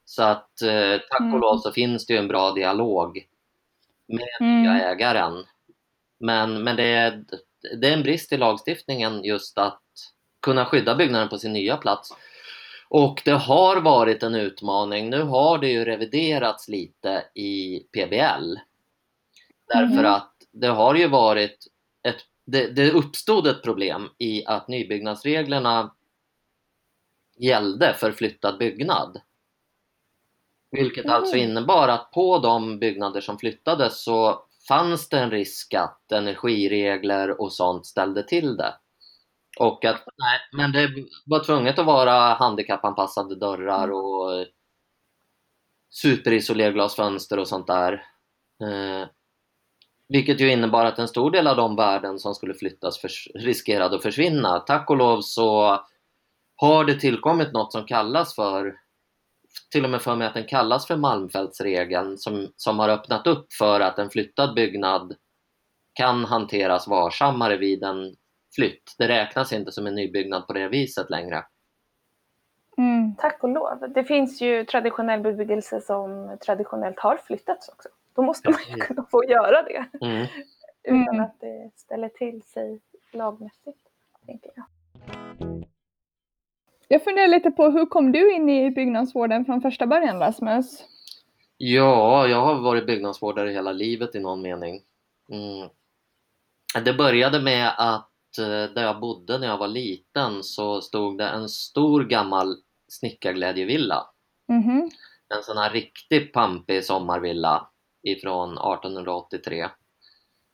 Så 0.06 0.24
att 0.24 0.62
eh, 0.62 0.98
tack 1.10 1.20
och 1.20 1.26
Mm. 1.26 1.40
lov 1.42 1.58
så 1.58 1.72
finns 1.72 2.06
det 2.06 2.14
ju 2.14 2.20
en 2.20 2.28
bra 2.28 2.52
dialog 2.52 3.26
med 4.08 4.28
Mm. 4.48 4.62
nya 4.64 4.90
ägaren. 4.92 5.46
Men, 6.20 6.64
men 6.64 6.76
det, 6.76 6.84
är, 6.94 7.24
det 7.82 7.88
är 7.90 7.94
en 7.94 8.04
brist 8.04 8.32
i 8.34 8.38
lagstiftningen 8.38 9.24
just 9.24 9.58
att 9.58 9.82
kunna 10.42 10.66
skydda 10.66 10.96
byggnaden 10.96 11.30
på 11.30 11.38
sin 11.38 11.54
nya 11.54 11.78
plats. 11.78 12.14
Och 12.94 13.22
det 13.26 13.32
har 13.32 13.82
varit 13.82 14.24
en 14.24 14.36
utmaning. 14.36 15.10
Nu 15.10 15.22
har 15.24 15.58
det 15.58 15.68
ju 15.70 15.86
reviderats 15.86 16.68
lite 16.68 17.24
i 17.36 17.80
PBL. 17.80 18.56
Därför 19.68 19.96
Mhm. 20.04 20.06
att 20.06 20.34
det 20.52 20.68
har 20.68 20.96
ju 20.96 21.08
varit 21.08 21.68
ett, 22.04 22.16
det, 22.46 22.68
det 22.68 22.92
uppstod 22.92 23.48
ett 23.48 23.64
problem 23.64 24.10
i 24.18 24.46
att 24.46 24.68
nybyggnadsreglerna 24.68 25.96
gällde 27.38 27.94
för 27.94 28.12
flyttad 28.12 28.58
byggnad. 28.58 29.22
Vilket 30.72 31.06
Mhm. 31.06 31.14
alltså 31.14 31.36
innebar 31.36 31.88
att 31.88 32.12
på 32.12 32.40
de 32.40 32.80
byggnader 32.80 33.22
som 33.22 33.38
flyttades 33.38 34.04
så 34.04 34.46
fanns 34.68 35.10
det 35.10 35.20
en 35.20 35.32
risk 35.32 35.74
att 35.74 36.12
energiregler 36.12 37.42
och 37.42 37.54
sånt 37.54 37.86
ställde 37.86 38.24
till 38.24 38.58
det. 38.58 38.74
Och 39.62 39.86
att 39.86 40.04
nej, 40.18 40.40
men 40.54 40.72
det 40.72 40.90
var 41.26 41.44
tvunget 41.44 41.80
att 41.80 41.86
vara 41.86 42.34
handikappanpassade 42.34 43.36
dörrar 43.36 43.84
Mm. 43.84 43.96
och 43.96 44.46
superisolerglasfönster 45.90 47.40
och 47.40 47.48
sånt 47.48 47.68
där. 47.68 47.94
Eh, 48.64 49.08
vilket 50.08 50.40
ju 50.42 50.52
innebar 50.52 50.86
att 50.86 51.00
en 51.00 51.08
stor 51.08 51.32
del 51.32 51.48
av 51.48 51.56
de 51.56 51.76
värden 51.76 52.20
som 52.20 52.36
skulle 52.36 52.54
flyttas 52.54 53.02
förs- 53.02 53.28
riskerade 53.36 53.96
att 53.96 54.02
försvinna. 54.04 54.60
Tack 54.60 54.90
och 54.90 54.98
lov 54.98 55.22
så 55.22 55.80
har 56.56 56.86
det 56.86 57.00
tillkommit 57.00 57.54
något 57.54 57.72
som 57.72 57.86
kallas 57.86 58.36
för 58.36 58.76
till 59.72 59.84
och 59.84 59.90
med 59.90 60.02
för 60.02 60.16
mig 60.16 60.28
att 60.28 60.34
den 60.34 60.48
kallas 60.48 60.88
för 60.88 60.96
Malmfältsregeln 60.98 62.18
som, 62.18 62.48
som 62.56 62.80
har 62.80 62.90
öppnat 62.90 63.28
upp 63.28 63.54
för 63.54 63.80
att 63.80 64.00
en 64.00 64.10
flyttad 64.10 64.56
byggnad 64.56 65.16
kan 65.94 66.26
hanteras 66.26 66.88
varsammare 66.88 67.58
vid 67.58 67.84
en 67.84 68.16
flytt. 68.56 68.96
Det 68.98 69.08
räknas 69.08 69.54
inte 69.54 69.72
som 69.72 69.88
en 69.88 69.96
nybyggnad 69.96 70.48
på 70.48 70.54
det 70.54 70.68
viset 70.68 71.10
längre. 71.10 71.46
Mm. 72.78 73.16
Tack 73.16 73.44
och 73.44 73.50
lov. 73.50 73.92
Det 73.96 74.04
finns 74.04 74.42
ju 74.42 74.66
traditionell 74.66 75.22
bebyggelse 75.22 75.82
som 75.82 76.38
traditionellt 76.46 77.00
har 77.00 77.18
flyttats 77.18 77.70
också. 77.70 77.90
Då 78.16 78.22
måste 78.22 78.50
man 78.50 78.60
ju 78.70 78.76
kunna 78.76 79.06
få 79.12 79.24
göra 79.26 79.62
det 79.62 79.86
Mm. 80.06 80.28
utan 80.84 81.08
Mm. 81.08 81.20
att 81.22 81.40
det 81.40 81.72
ställer 81.76 82.10
till 82.10 82.42
sig 82.42 82.80
lagmässigt. 83.14 83.78
Tänker 84.26 84.52
jag. 84.56 84.66
Jag 86.88 87.04
funderar 87.04 87.28
lite 87.28 87.52
på 87.52 87.70
hur 87.70 87.86
kom 87.86 88.12
du 88.12 88.34
in 88.34 88.50
i 88.50 88.72
byggnadsvården 88.72 89.46
från 89.46 89.62
första 89.62 89.88
början 89.88 90.20
Rasmus? 90.20 90.86
Ja, 91.58 92.28
jag 92.28 92.42
har 92.42 92.56
varit 92.56 92.86
byggnadsvårdare 92.86 93.50
hela 93.50 93.72
livet 93.72 94.16
i 94.16 94.20
någon 94.20 94.42
mening. 94.42 94.82
Mm. 95.32 95.70
Det 96.86 96.94
började 96.94 97.42
med 97.42 97.72
att 97.78 98.11
där 98.38 98.84
jag 98.84 99.00
bodde 99.00 99.38
när 99.38 99.48
jag 99.48 99.58
var 99.58 99.68
liten 99.68 100.44
så 100.44 100.82
stod 100.82 101.18
det 101.18 101.28
en 101.28 101.50
stor 101.50 102.04
gammal 102.04 102.56
snickarglädjevilla. 102.88 104.08
Mhm. 104.48 104.92
En 105.36 105.44
sån 105.44 105.58
här 105.58 105.70
riktigt 105.70 106.34
pampig 106.34 106.86
sommarvilla 106.86 107.68
ifrån 108.04 108.50
1883. 108.52 109.70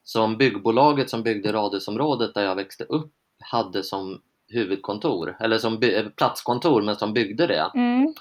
Som 0.03 0.37
byggbolaget 0.37 1.09
som 1.09 1.23
byggde 1.23 1.53
radhusområdet 1.53 2.33
där 2.33 2.43
jag 2.43 2.55
växte 2.55 2.83
upp 2.83 3.13
hade 3.39 3.83
som 3.83 4.21
huvudkontor, 4.47 5.37
eller 5.39 5.57
som 5.57 5.83
eh, 5.83 6.09
platskontor 6.09 6.81
men 6.81 6.95
som 6.95 7.13
byggde 7.13 7.47
det. 7.47 7.71
Mm. 7.75 8.13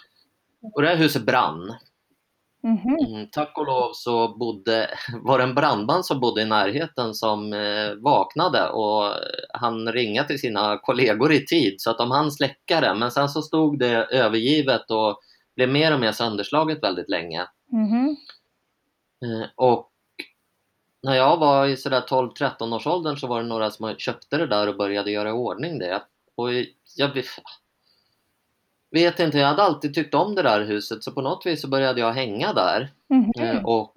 Och 0.75 0.83
det 0.83 0.89
här 0.89 0.97
huset 0.97 1.23
brann. 1.23 1.75
Mm, 2.67 3.27
tack 3.33 3.59
och 3.59 3.67
lov 3.67 3.91
så 3.93 4.37
bodde, 4.39 4.91
var 5.23 5.39
det 5.39 5.45
en 5.45 5.55
brandman 5.55 6.05
som 6.05 6.21
bodde 6.21 6.43
i 6.43 6.45
närheten 6.45 7.15
som 7.15 7.53
eh, 7.53 7.95
vaknade 7.95 8.69
och 8.69 9.15
han 9.55 9.93
ringade 9.93 10.29
till 10.29 10.41
sina 10.41 10.79
kollegor 10.79 11.33
i 11.33 11.47
tid 11.47 11.75
så 11.79 11.91
att 11.91 11.99
de 11.99 12.11
hann 12.11 12.33
släcka 12.33 12.81
det. 12.81 12.95
Men 12.95 13.11
sen 13.11 13.29
så 13.29 13.43
stod 13.43 13.79
det 13.79 14.05
övergivet 14.05 14.91
och 14.91 15.21
blev 15.57 15.69
mer 15.69 15.95
och 15.95 16.01
mer 16.01 16.13
sönderslaget 16.13 16.83
väldigt 16.83 17.09
länge. 17.09 17.47
Mhm. 17.73 18.17
Eh, 19.25 19.49
och 19.55 19.91
när 21.03 21.15
jag 21.15 21.37
var 21.37 21.67
i 21.67 21.77
sådär 21.77 22.01
12-13 22.01 22.77
års 22.77 22.87
åldern 22.87 23.17
så 23.17 23.27
var 23.27 23.43
det 23.43 23.49
några 23.49 23.71
som 23.71 23.95
köpte 23.99 24.39
det 24.39 24.47
där 24.47 24.69
och 24.69 24.77
började 24.77 25.11
göra 25.11 25.29
i 25.29 25.33
ordning 25.33 25.79
det. 25.79 26.03
Och 26.37 26.49
jag 26.97 27.15
vet 28.91 29.21
inte, 29.21 29.39
jag 29.39 29.47
hade 29.47 29.63
alltid 29.63 29.95
tyckt 29.95 30.15
om 30.15 30.35
det 30.35 30.43
där 30.43 30.61
huset 30.65 31.05
så 31.05 31.13
på 31.13 31.21
något 31.23 31.47
vis 31.47 31.61
så 31.63 31.69
började 31.69 32.01
jag 32.01 32.13
hänga 32.13 32.53
där. 32.53 32.93
Mhm. 33.09 33.33
Eh, 33.39 33.65
och 33.65 33.93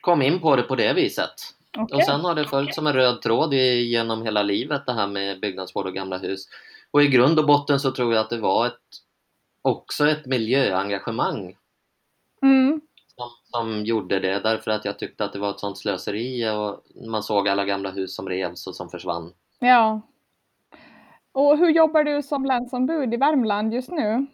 kom 0.00 0.22
in 0.22 0.40
på 0.40 0.56
det 0.56 0.62
på 0.62 0.76
det 0.76 0.92
viset. 0.92 1.30
Okej. 1.78 1.96
Och 1.96 2.04
sen 2.04 2.20
har 2.20 2.34
det 2.34 2.44
följt 2.44 2.74
som 2.74 2.86
en 2.86 2.92
röd 2.92 3.22
tråd 3.22 3.54
i- 3.54 3.82
genom 3.84 4.22
hela 4.22 4.42
livet 4.42 4.86
det 4.86 4.92
här 4.92 5.06
med 5.06 5.40
byggnadsvård 5.40 5.86
och 5.86 5.94
gamla 5.94 6.18
hus. 6.18 6.48
Och 6.90 7.02
i 7.02 7.06
grund 7.08 7.38
och 7.38 7.46
botten 7.46 7.80
så 7.80 7.90
tror 7.90 8.14
jag 8.14 8.20
att 8.20 8.30
det 8.30 8.38
var 8.38 8.66
ett, 8.66 8.74
också 9.62 10.08
ett 10.08 10.26
miljöengagemang 10.26 11.56
Mm. 12.42 12.80
som, 13.16 13.30
som 13.50 13.84
gjorde 13.84 14.20
det 14.20 14.38
därför 14.40 14.70
att 14.70 14.84
jag 14.84 14.98
tyckte 14.98 15.24
att 15.24 15.32
det 15.32 15.38
var 15.38 15.50
ett 15.50 15.60
sånt 15.60 15.78
slöseri 15.78 16.48
och 16.50 16.84
man 17.06 17.22
såg 17.22 17.48
alla 17.48 17.64
gamla 17.64 17.90
hus 17.90 18.14
som 18.14 18.28
revs 18.28 18.66
och 18.66 18.76
som 18.76 18.90
försvann. 18.90 19.32
Ja. 19.58 20.00
Och 21.32 21.58
hur 21.58 21.70
jobbar 21.70 22.04
du 22.04 22.22
som 22.22 22.44
länsombud 22.44 23.14
i 23.14 23.16
Värmland 23.16 23.74
just 23.74 23.90
nu? 23.90 24.26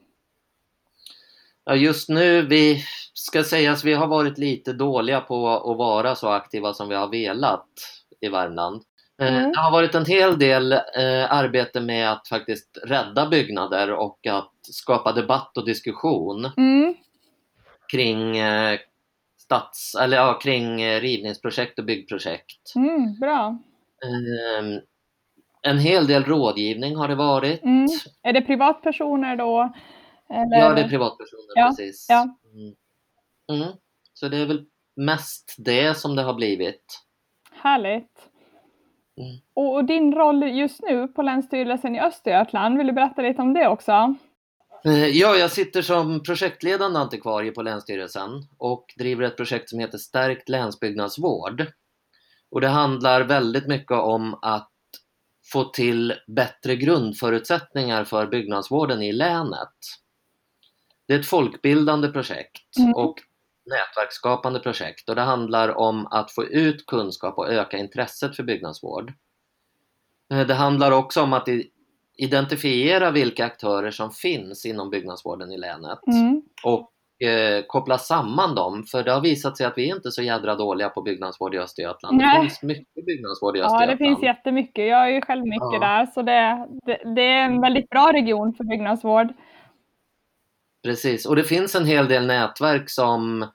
Ja, 1.65 1.75
just 1.75 2.09
nu, 2.09 2.43
vi 2.43 2.85
ska 3.15 3.45
sägas, 3.45 3.85
vi 3.85 3.93
har 3.95 4.07
varit 4.07 4.39
lite 4.39 4.73
dåliga 4.73 5.21
på 5.21 5.49
att 5.49 5.77
vara 5.79 6.15
så 6.15 6.29
aktiva 6.29 6.75
som 6.75 6.89
vi 6.89 6.95
har 6.95 7.09
velat 7.09 7.69
i 8.21 8.29
Värmland. 8.29 8.83
Eh, 9.23 9.35
Mm. 9.37 9.53
Det 9.53 9.59
har 9.61 9.71
varit 9.73 9.95
en 9.95 10.05
hel 10.07 10.39
del 10.39 10.73
eh, 10.73 11.33
arbete 11.33 11.81
med 11.81 12.13
att 12.13 12.29
faktiskt 12.29 12.79
rädda 12.85 13.29
byggnader 13.29 13.93
och 13.93 14.27
att 14.27 14.53
skapa 14.63 15.13
debatt 15.13 15.57
och 15.57 15.67
diskussion 15.67 16.51
Mm. 16.57 16.95
kring, 17.93 18.37
eh, 18.37 18.79
stats, 19.39 19.95
eller, 19.95 20.17
ja, 20.17 20.39
kring 20.43 20.85
rivningsprojekt 21.01 21.79
och 21.79 21.85
byggprojekt. 21.85 22.73
Mm, 22.77 23.19
bra. 23.21 23.59
Eh, 24.05 24.65
en 25.65 25.79
hel 25.79 26.07
del 26.07 26.25
rådgivning 26.25 26.97
har 26.97 27.09
det 27.09 27.15
varit. 27.15 27.63
Mm. 27.65 27.87
Är 28.23 28.33
det 28.33 28.41
privatpersoner 28.41 29.37
då? 29.37 29.73
Eller? 30.31 30.59
Ja, 30.59 30.75
det 30.75 30.81
är 30.81 30.89
privatpersoner 30.89 31.53
Ja, 31.55 31.67
precis. 31.69 32.07
ja. 32.09 32.29
Mm. 32.55 32.75
Mm. 33.63 33.75
Så 34.15 34.29
det 34.29 34.37
är 34.37 34.47
väl 34.47 34.65
mest 34.97 35.55
det 35.59 35.99
som 35.99 36.17
det 36.17 36.23
har 36.23 36.35
blivit. 36.35 37.01
Härligt. 37.53 38.29
Mm. 39.17 39.37
Och, 39.55 39.85
din 39.85 40.13
roll 40.15 40.43
just 40.43 40.83
nu 40.83 41.09
på 41.09 41.23
Länsstyrelsen 41.23 41.97
i 41.97 42.01
Östergötland, 42.01 42.79
vill 42.79 42.87
du 42.87 42.93
berätta 42.93 43.23
lite 43.23 43.43
om 43.43 43.55
det 43.55 43.69
också? 43.69 44.15
Eh, 44.85 45.07
Ja, 45.07 45.37
jag 45.37 45.51
sitter 45.51 45.83
som 45.83 46.23
projektledande 46.23 46.99
antikvarie 46.99 47.51
på 47.53 47.63
Länsstyrelsen 47.63 48.31
och 48.59 48.85
driver 48.99 49.25
ett 49.25 49.37
projekt 49.37 49.69
som 49.71 49.79
heter 49.79 49.99
Stärkt 49.99 50.49
länsbyggnadsvård. 50.49 51.67
Och 52.51 52.61
det 52.61 52.69
handlar 52.69 53.21
väldigt 53.21 53.67
mycket 53.67 53.91
om 53.99 54.39
att 54.43 54.71
få 55.53 55.65
till 55.65 56.15
bättre 56.27 56.77
grundförutsättningar 56.77 58.05
för 58.05 58.27
byggnadsvården 58.27 59.03
i 59.03 59.13
länet. 59.13 59.69
Det 61.07 61.15
är 61.15 61.19
ett 61.21 61.27
folkbildande 61.27 62.09
projekt 62.09 62.77
Mm. 62.79 62.95
och 62.95 63.15
nätverksskapande 63.67 64.61
projekt 64.61 65.09
och 65.09 65.15
det 65.15 65.23
handlar 65.23 65.69
om 65.79 66.07
att 66.07 66.33
få 66.33 66.45
ut 66.45 66.87
kunskap 66.87 67.39
och 67.39 67.49
öka 67.53 67.79
intresset 67.79 68.37
för 68.37 68.43
byggnadsvård. 68.43 69.13
Eh, 70.33 70.47
Det 70.47 70.55
handlar 70.55 70.93
också 70.93 71.23
om 71.23 71.33
att 71.33 71.49
identifiera 72.17 73.11
vilka 73.11 73.45
aktörer 73.45 73.91
som 73.91 74.11
finns 74.11 74.67
inom 74.67 74.91
byggnadsvården 74.91 75.53
i 75.53 75.59
länet 75.59 75.99
Mm. 76.07 76.43
och 76.65 76.91
eh, 77.19 77.65
koppla 77.67 77.99
samman 77.99 78.55
dem. 78.55 78.85
För 78.91 79.03
det 79.03 79.13
har 79.13 79.21
visat 79.21 79.57
sig 79.57 79.67
att 79.67 79.79
vi 79.79 79.91
är 79.91 79.95
inte 79.97 80.11
så 80.11 80.23
jädra 80.23 80.55
dåliga 80.55 80.89
på 80.89 81.03
byggnadsvård 81.03 81.55
i 81.55 81.59
Östergötland. 81.59 82.19
Det 82.19 82.27
Nej. 82.27 82.41
finns 82.41 82.63
mycket 82.63 83.07
byggnadsvård 83.07 83.57
i 83.57 83.61
Ja, 83.61 83.65
Östergötland. 83.67 83.99
det 84.01 84.05
finns 84.05 84.23
jättemycket. 84.23 84.87
Jag 84.89 85.03
är 85.05 85.09
ju 85.09 85.21
själv 85.21 85.45
mycket 85.45 85.69
Ja. 85.73 85.79
där, 85.79 86.07
så 86.07 86.23
det, 86.23 86.69
det, 86.87 87.15
det 87.15 87.23
är 87.23 87.45
en 87.45 87.61
väldigt 87.61 87.91
bra 87.91 88.13
region 88.13 88.55
för 88.55 88.65
byggnadsvård. 88.65 89.29
Precis, 90.83 91.27
och 91.27 91.37
det 91.37 91.45
finns 91.45 91.75
en 91.75 91.87
hel 91.87 92.09
del 92.09 92.27
nätverk 92.27 92.91
som 92.91 93.47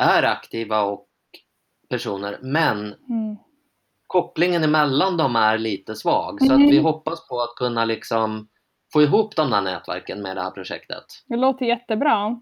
är 0.00 0.22
aktiva 0.22 0.82
och 0.82 1.06
personer, 1.90 2.38
men 2.42 2.78
Mm. 2.78 3.36
kopplingen 4.06 4.64
emellan 4.64 5.16
dem 5.16 5.36
är 5.36 5.58
lite 5.58 5.94
svag. 5.94 6.40
Så 6.42 6.52
Mm. 6.52 6.66
att 6.66 6.72
vi 6.72 6.78
hoppas 6.78 7.28
på 7.28 7.40
att 7.40 7.54
kunna 7.56 7.84
liksom 7.84 8.48
få 8.92 9.02
ihop 9.02 9.36
de 9.36 9.52
här 9.52 9.62
nätverken 9.62 10.22
med 10.22 10.36
det 10.36 10.42
här 10.42 10.50
projektet. 10.50 11.04
Det 11.26 11.36
låter 11.36 11.66
jättebra. 11.66 12.40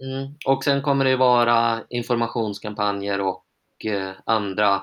Mm. 0.00 0.34
Och 0.46 0.64
sen 0.64 0.82
kommer 0.82 1.04
det 1.04 1.16
vara 1.16 1.80
informationskampanjer 1.88 3.20
och 3.20 3.44
eh, 3.84 4.10
andra 4.24 4.82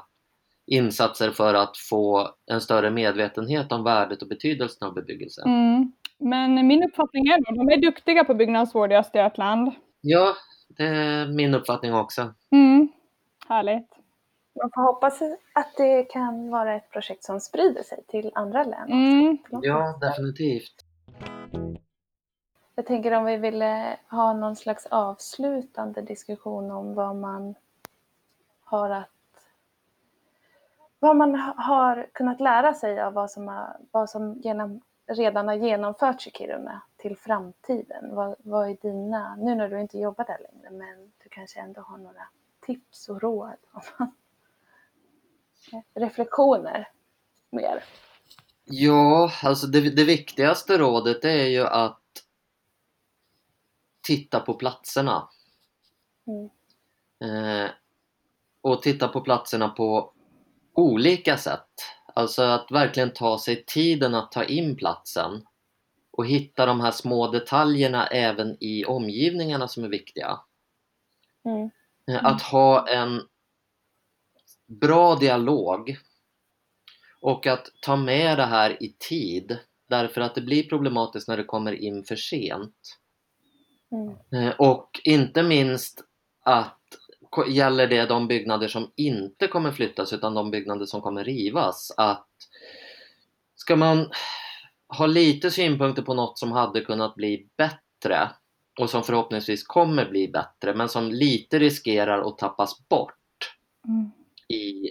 insatser 0.67 1.31
för 1.31 1.53
att 1.53 1.77
få 1.77 2.29
en 2.51 2.61
större 2.61 2.91
medvetenhet 2.91 3.71
om 3.71 3.83
värdet 3.83 4.21
och 4.21 4.27
betydelsen 4.27 4.87
av 4.87 4.93
bebyggelse. 4.93 5.41
Mm. 5.45 5.91
Men 6.19 6.67
min 6.67 6.83
uppfattning 6.83 7.27
är 7.27 7.33
att 7.33 7.55
de 7.55 7.69
är 7.69 7.81
duktiga 7.81 8.23
på 8.23 8.33
byggnadsvård 8.33 8.91
i 8.91 8.95
Östergötland. 8.95 9.71
Ja, 10.01 10.35
det 10.77 10.83
är 10.83 11.27
min 11.27 11.53
uppfattning 11.53 11.93
också. 11.93 12.33
Mm. 12.51 12.89
Härligt. 13.47 13.89
Man 14.61 14.71
får 14.75 14.81
hoppas 14.81 15.21
att 15.53 15.77
det 15.77 16.03
kan 16.03 16.49
vara 16.49 16.75
ett 16.75 16.91
projekt 16.91 17.23
som 17.23 17.39
sprider 17.39 17.83
sig 17.83 18.03
till 18.07 18.31
andra 18.35 18.63
län. 18.63 18.91
Mm. 18.91 19.37
Ja, 19.49 19.99
definitivt. 20.01 20.73
Jag 22.79 22.85
tänker 22.85 23.11
om 23.11 23.25
vi 23.25 23.37
ville 23.37 23.97
ha 24.09 24.33
någon 24.33 24.55
slags 24.55 24.85
avslutande 24.85 26.01
diskussion 26.01 26.71
om 26.71 26.93
vad 26.93 27.15
man 27.15 27.55
har 28.63 28.89
att 28.89 29.09
vad 30.99 31.15
man 31.15 31.35
har 31.57 32.07
kunnat 32.11 32.39
lära 32.39 32.73
sig 32.73 33.01
av 33.01 33.13
vad 33.13 33.31
som, 33.31 33.47
har, 33.47 33.77
vad 33.91 34.09
som 34.09 34.33
genom, 34.33 34.81
redan 35.07 35.47
har 35.47 35.55
genomförts 35.55 36.27
i 36.27 36.31
Kiruna 36.31 36.81
till 36.97 37.17
framtiden. 37.17 38.15
Vad, 38.15 38.35
vad 38.39 38.69
är 38.69 38.77
dina, 38.81 39.35
nu 39.35 39.55
när 39.55 39.69
du 39.69 39.81
inte 39.81 39.97
jobbar 39.97 40.25
där 40.25 40.39
längre, 40.51 40.69
men 40.69 41.11
du 41.23 41.29
kanske 41.29 41.59
ändå 41.59 41.81
har 41.81 41.97
några 41.97 42.27
tips 42.65 43.09
och 43.09 43.21
råd? 43.21 43.57
Reflektioner 45.93 46.87
mer. 47.49 47.83
Ja, 48.65 49.31
alltså 49.43 49.67
det, 49.67 49.95
det 49.95 50.03
viktigaste 50.03 50.77
rådet 50.77 51.25
är 51.25 51.45
ju 51.45 51.67
att 51.67 51.98
titta 54.09 54.39
på 54.39 54.53
platserna. 54.53 55.29
Mm. 56.27 56.49
Eh, 57.23 57.71
och 58.61 58.81
titta 58.81 59.07
på 59.07 59.21
platserna 59.21 59.69
på 59.69 60.13
olika 60.73 61.37
sätt. 61.37 61.69
Alltså 62.15 62.41
att 62.41 62.71
verkligen 62.71 63.13
ta 63.13 63.39
sig 63.39 63.63
tiden 63.67 64.15
att 64.15 64.31
ta 64.31 64.43
in 64.43 64.75
platsen 64.75 65.45
och 66.11 66.27
hitta 66.27 66.65
de 66.65 66.81
här 66.81 66.91
små 66.91 67.27
detaljerna 67.27 68.07
även 68.07 68.57
i 68.59 68.85
omgivningarna 68.85 69.67
som 69.67 69.83
är 69.83 69.89
viktiga. 69.89 70.39
Mm. 71.45 71.69
Eh, 72.11 72.25
Att 72.25 72.41
ha 72.41 72.87
en 72.87 73.21
bra 74.67 75.15
dialog 75.15 75.97
och 77.21 77.47
att 77.47 77.67
ta 77.81 77.95
med 77.95 78.37
det 78.37 78.45
här 78.45 78.83
i 78.83 78.95
tid 78.99 79.59
därför 79.89 80.21
att 80.21 80.35
det 80.35 80.41
blir 80.41 80.69
problematiskt 80.69 81.27
när 81.27 81.37
det 81.37 81.43
kommer 81.43 81.71
in 81.71 82.03
för 82.03 82.15
sent. 82.15 82.99
Mm. 83.91 84.15
Eh, 84.31 84.53
Och 84.57 85.01
inte 85.03 85.43
minst 85.43 86.03
att 86.43 86.75
gäller 87.47 87.87
det 87.87 88.05
de 88.05 88.27
byggnader 88.27 88.67
som 88.67 88.91
inte 88.95 89.47
kommer 89.47 89.71
flyttas 89.71 90.13
utan 90.13 90.33
de 90.33 90.51
byggnader 90.51 90.85
som 90.85 91.01
kommer 91.01 91.23
rivas. 91.23 91.91
Att 91.97 92.27
ska 93.55 93.75
man 93.75 94.11
ha 94.97 95.05
lite 95.05 95.51
synpunkter 95.51 96.01
på 96.01 96.13
något 96.13 96.39
som 96.39 96.51
hade 96.51 96.81
kunnat 96.81 97.15
bli 97.15 97.47
bättre 97.57 98.29
och 98.79 98.89
som 98.89 99.03
förhoppningsvis 99.03 99.63
kommer 99.63 100.09
bli 100.09 100.27
bättre 100.27 100.73
men 100.75 100.89
som 100.89 101.11
lite 101.11 101.59
riskerar 101.59 102.27
att 102.29 102.37
tappas 102.37 102.87
bort 102.87 103.15
Mm. 103.87 104.11
i 104.47 104.89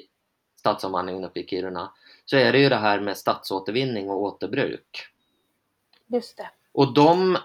stadsomvandlingen 0.59 1.25
uppe 1.25 1.41
i 1.41 1.47
Kiruna 1.47 1.93
så 2.25 2.37
är 2.37 2.53
det 2.53 2.59
ju 2.59 2.69
det 2.69 2.77
här 2.77 3.01
med 3.01 3.17
stadsåtervinning 3.17 4.11
och 4.11 4.23
återbruk. 4.23 5.07
Just 6.07 6.37
det. 6.37 6.51
Och 6.79 6.95
de, 6.95 7.39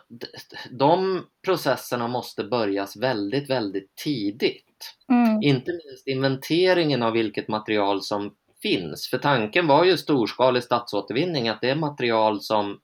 de 0.71 1.25
processerna 1.45 2.07
måste 2.07 2.43
börjas 2.43 2.97
väldigt, 2.97 3.49
väldigt 3.49 3.95
tidigt. 3.95 4.95
Mm. 5.09 5.41
Inte 5.41 5.71
minst 5.71 6.07
inventeringen 6.07 7.03
av 7.03 7.13
vilket 7.13 7.47
material 7.47 8.01
som 8.01 8.33
finns. 8.61 9.07
För 9.09 9.17
tanken 9.17 9.67
var 9.67 9.83
ju 9.83 9.97
storskalig 9.97 10.63
stadsåtervinning, 10.63 11.49
att 11.49 11.61
det 11.61 11.69
är 11.69 11.75
material 11.75 12.41
som 12.41 12.79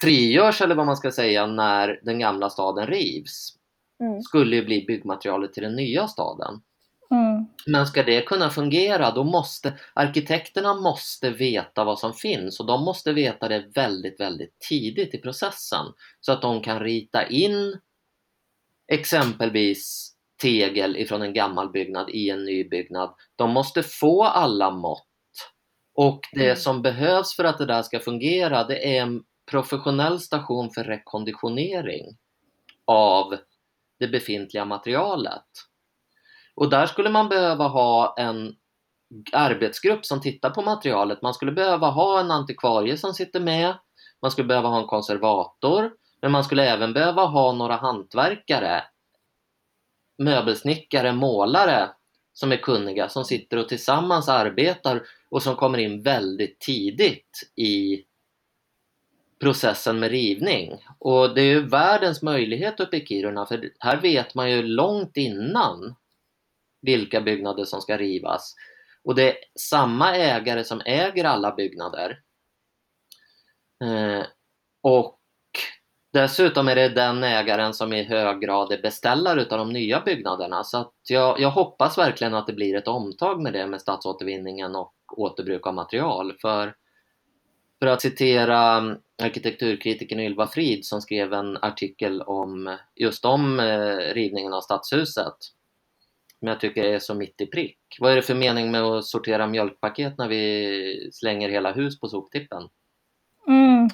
frigörs, 0.00 0.60
eller 0.60 0.74
vad 0.74 0.86
man 0.86 0.96
ska 0.96 1.12
säga, 1.12 1.46
när 1.46 2.00
den 2.02 2.18
gamla 2.18 2.50
staden 2.50 2.86
rivs. 2.86 3.56
Mm. 4.00 4.22
Skulle 4.22 4.56
ju 4.56 4.64
bli 4.64 4.84
byggmaterialet 4.86 5.52
till 5.52 5.62
den 5.62 5.76
nya 5.76 6.08
staden. 6.08 6.60
Mm. 7.12 7.46
Men 7.66 7.86
ska 7.86 8.02
det 8.02 8.20
kunna 8.26 8.50
fungera 8.50 9.10
då 9.10 9.24
måste 9.24 9.78
arkitekterna 9.94 10.74
måste 10.74 11.30
veta 11.30 11.84
vad 11.84 11.98
som 11.98 12.12
finns 12.12 12.60
och 12.60 12.66
de 12.66 12.84
måste 12.84 13.12
veta 13.12 13.48
det 13.48 13.70
väldigt, 13.74 14.20
väldigt 14.20 14.58
tidigt 14.68 15.14
i 15.14 15.18
processen 15.18 15.86
så 16.20 16.32
att 16.32 16.42
de 16.42 16.62
kan 16.62 16.80
rita 16.80 17.26
in 17.26 17.80
exempelvis 18.92 20.12
tegel 20.42 20.96
ifrån 20.96 21.22
en 21.22 21.32
gammal 21.32 21.70
byggnad 21.70 22.10
i 22.10 22.30
en 22.30 22.44
ny 22.44 22.68
byggnad. 22.68 23.14
De 23.36 23.50
måste 23.50 23.82
få 23.82 24.24
alla 24.24 24.70
mått 24.70 25.06
och 25.94 26.20
det 26.32 26.44
Mm. 26.44 26.56
som 26.56 26.82
behövs 26.82 27.36
för 27.36 27.44
att 27.44 27.58
det 27.58 27.66
där 27.66 27.82
ska 27.82 28.00
fungera 28.00 28.64
det 28.64 28.96
är 28.96 29.02
en 29.02 29.22
professionell 29.50 30.20
station 30.20 30.70
för 30.70 30.84
rekonditionering 30.84 32.06
av 32.86 33.36
det 33.98 34.08
befintliga 34.08 34.64
materialet. 34.64 35.44
Och 36.54 36.70
där 36.70 36.86
skulle 36.86 37.10
man 37.10 37.28
behöva 37.28 37.68
ha 37.68 38.14
en 38.18 38.54
arbetsgrupp 39.32 40.06
som 40.06 40.20
tittar 40.20 40.50
på 40.50 40.62
materialet. 40.62 41.22
Man 41.22 41.34
skulle 41.34 41.52
behöva 41.52 41.90
ha 41.90 42.20
en 42.20 42.30
antikvarie 42.30 42.96
som 42.96 43.14
sitter 43.14 43.40
med. 43.40 43.74
Man 44.22 44.30
skulle 44.30 44.48
behöva 44.48 44.68
ha 44.68 44.80
en 44.80 44.86
konservator. 44.86 45.90
Men 46.22 46.32
man 46.32 46.44
skulle 46.44 46.64
även 46.64 46.92
behöva 46.92 47.24
ha 47.24 47.52
några 47.52 47.76
hantverkare 47.76 48.84
möbelsnickare, 50.18 51.12
målare 51.12 51.90
som 52.32 52.52
är 52.52 52.56
kunniga, 52.56 53.08
som 53.08 53.24
sitter 53.24 53.56
och 53.56 53.68
tillsammans 53.68 54.28
arbetar 54.28 55.02
och 55.30 55.42
som 55.42 55.56
kommer 55.56 55.78
in 55.78 56.02
väldigt 56.02 56.60
tidigt 56.60 57.52
i 57.56 58.04
processen 59.40 60.00
med 60.00 60.10
rivning. 60.10 60.84
Och 60.98 61.34
det 61.34 61.40
är 61.40 61.46
ju 61.46 61.68
världens 61.68 62.22
möjlighet 62.22 62.80
uppe 62.80 62.96
i 62.96 63.06
Kiruna 63.06 63.46
för 63.46 63.70
här 63.78 64.00
vet 64.00 64.34
man 64.34 64.50
ju 64.50 64.62
långt 64.62 65.16
innan 65.16 65.94
vilka 66.82 67.20
byggnader 67.20 67.64
som 67.64 67.80
ska 67.80 67.96
rivas. 67.96 68.54
Och 69.04 69.14
det 69.14 69.30
är 69.30 69.36
samma 69.60 70.16
ägare 70.16 70.64
som 70.64 70.82
äger 70.84 71.24
alla 71.24 71.54
byggnader. 71.54 72.20
Eh, 73.84 74.26
och 74.82 75.18
dessutom 76.12 76.68
är 76.68 76.74
det 76.74 76.88
den 76.88 77.24
ägaren 77.24 77.74
som 77.74 77.92
i 77.92 78.02
hög 78.02 78.40
grad 78.40 78.72
är 78.72 78.82
beställare 78.82 79.42
utav 79.42 79.58
de 79.58 79.72
nya 79.72 80.00
byggnaderna. 80.00 80.64
Så 80.64 80.78
att 80.78 80.94
jag, 81.08 81.40
jag 81.40 81.50
hoppas 81.50 81.98
verkligen 81.98 82.34
att 82.34 82.46
det 82.46 82.52
blir 82.52 82.76
ett 82.76 82.88
omtag 82.88 83.42
med 83.42 83.52
det 83.52 83.66
med 83.66 83.80
stadsåtervinningen 83.80 84.76
och 84.76 84.94
återbruk 85.16 85.66
av 85.66 85.74
material. 85.74 86.34
För, 86.40 86.74
för 87.78 87.86
att 87.86 88.02
citera 88.02 88.58
arkitekturkritikern 89.22 90.20
Ylva 90.20 90.46
Frid 90.46 90.84
som 90.84 91.00
skrev 91.00 91.32
en 91.32 91.56
artikel 91.56 92.22
om 92.22 92.76
just 92.94 93.24
om 93.24 93.60
eh, 93.60 93.96
rivningen 93.96 94.52
av 94.52 94.60
stadshuset 94.60 95.36
som 96.42 96.48
jag 96.48 96.60
tycker 96.60 96.84
är 96.84 96.98
så 96.98 97.14
mitt 97.14 97.40
i 97.40 97.46
prick. 97.46 97.78
Vad 98.00 98.12
är 98.12 98.16
det 98.16 98.22
för 98.22 98.34
mening 98.34 98.70
med 98.70 98.82
att 98.82 99.04
sortera 99.04 99.46
mjölkpaket 99.46 100.18
när 100.18 100.28
vi 100.28 101.10
slänger 101.12 101.48
hela 101.48 101.72
hus 101.72 102.00
på 102.00 102.08
soptippen? 102.08 102.68
Mm, 103.46 103.88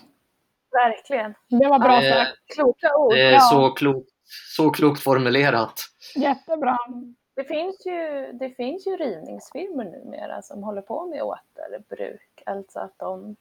Verkligen. 0.73 1.35
det 1.49 1.69
var 1.69 1.79
bra 1.79 2.01
Det- 2.01 2.11
sagt. 2.13 2.39
Kloka 2.55 2.97
ord. 2.97 3.13
Det 3.15 3.21
är 3.23 3.33
Ja. 3.33 3.41
så, 3.41 3.71
klokt, 3.71 4.09
så 4.57 4.71
klokt 4.71 5.01
formulerat. 5.03 5.81
Jättebra. 6.17 6.79
Det 7.35 7.45
finns, 7.45 7.87
ju, 7.87 8.33
det 8.33 8.51
finns 8.51 8.87
ju 8.87 8.97
rivningsfirmor 8.97 9.85
numera 9.85 10.43
som 10.43 10.63
håller 10.63 10.83
på 10.83 11.07
med 11.07 11.23
återbruk. 11.23 12.43
Alltså 12.47 12.79
att 12.81 12.99
de 12.99 13.37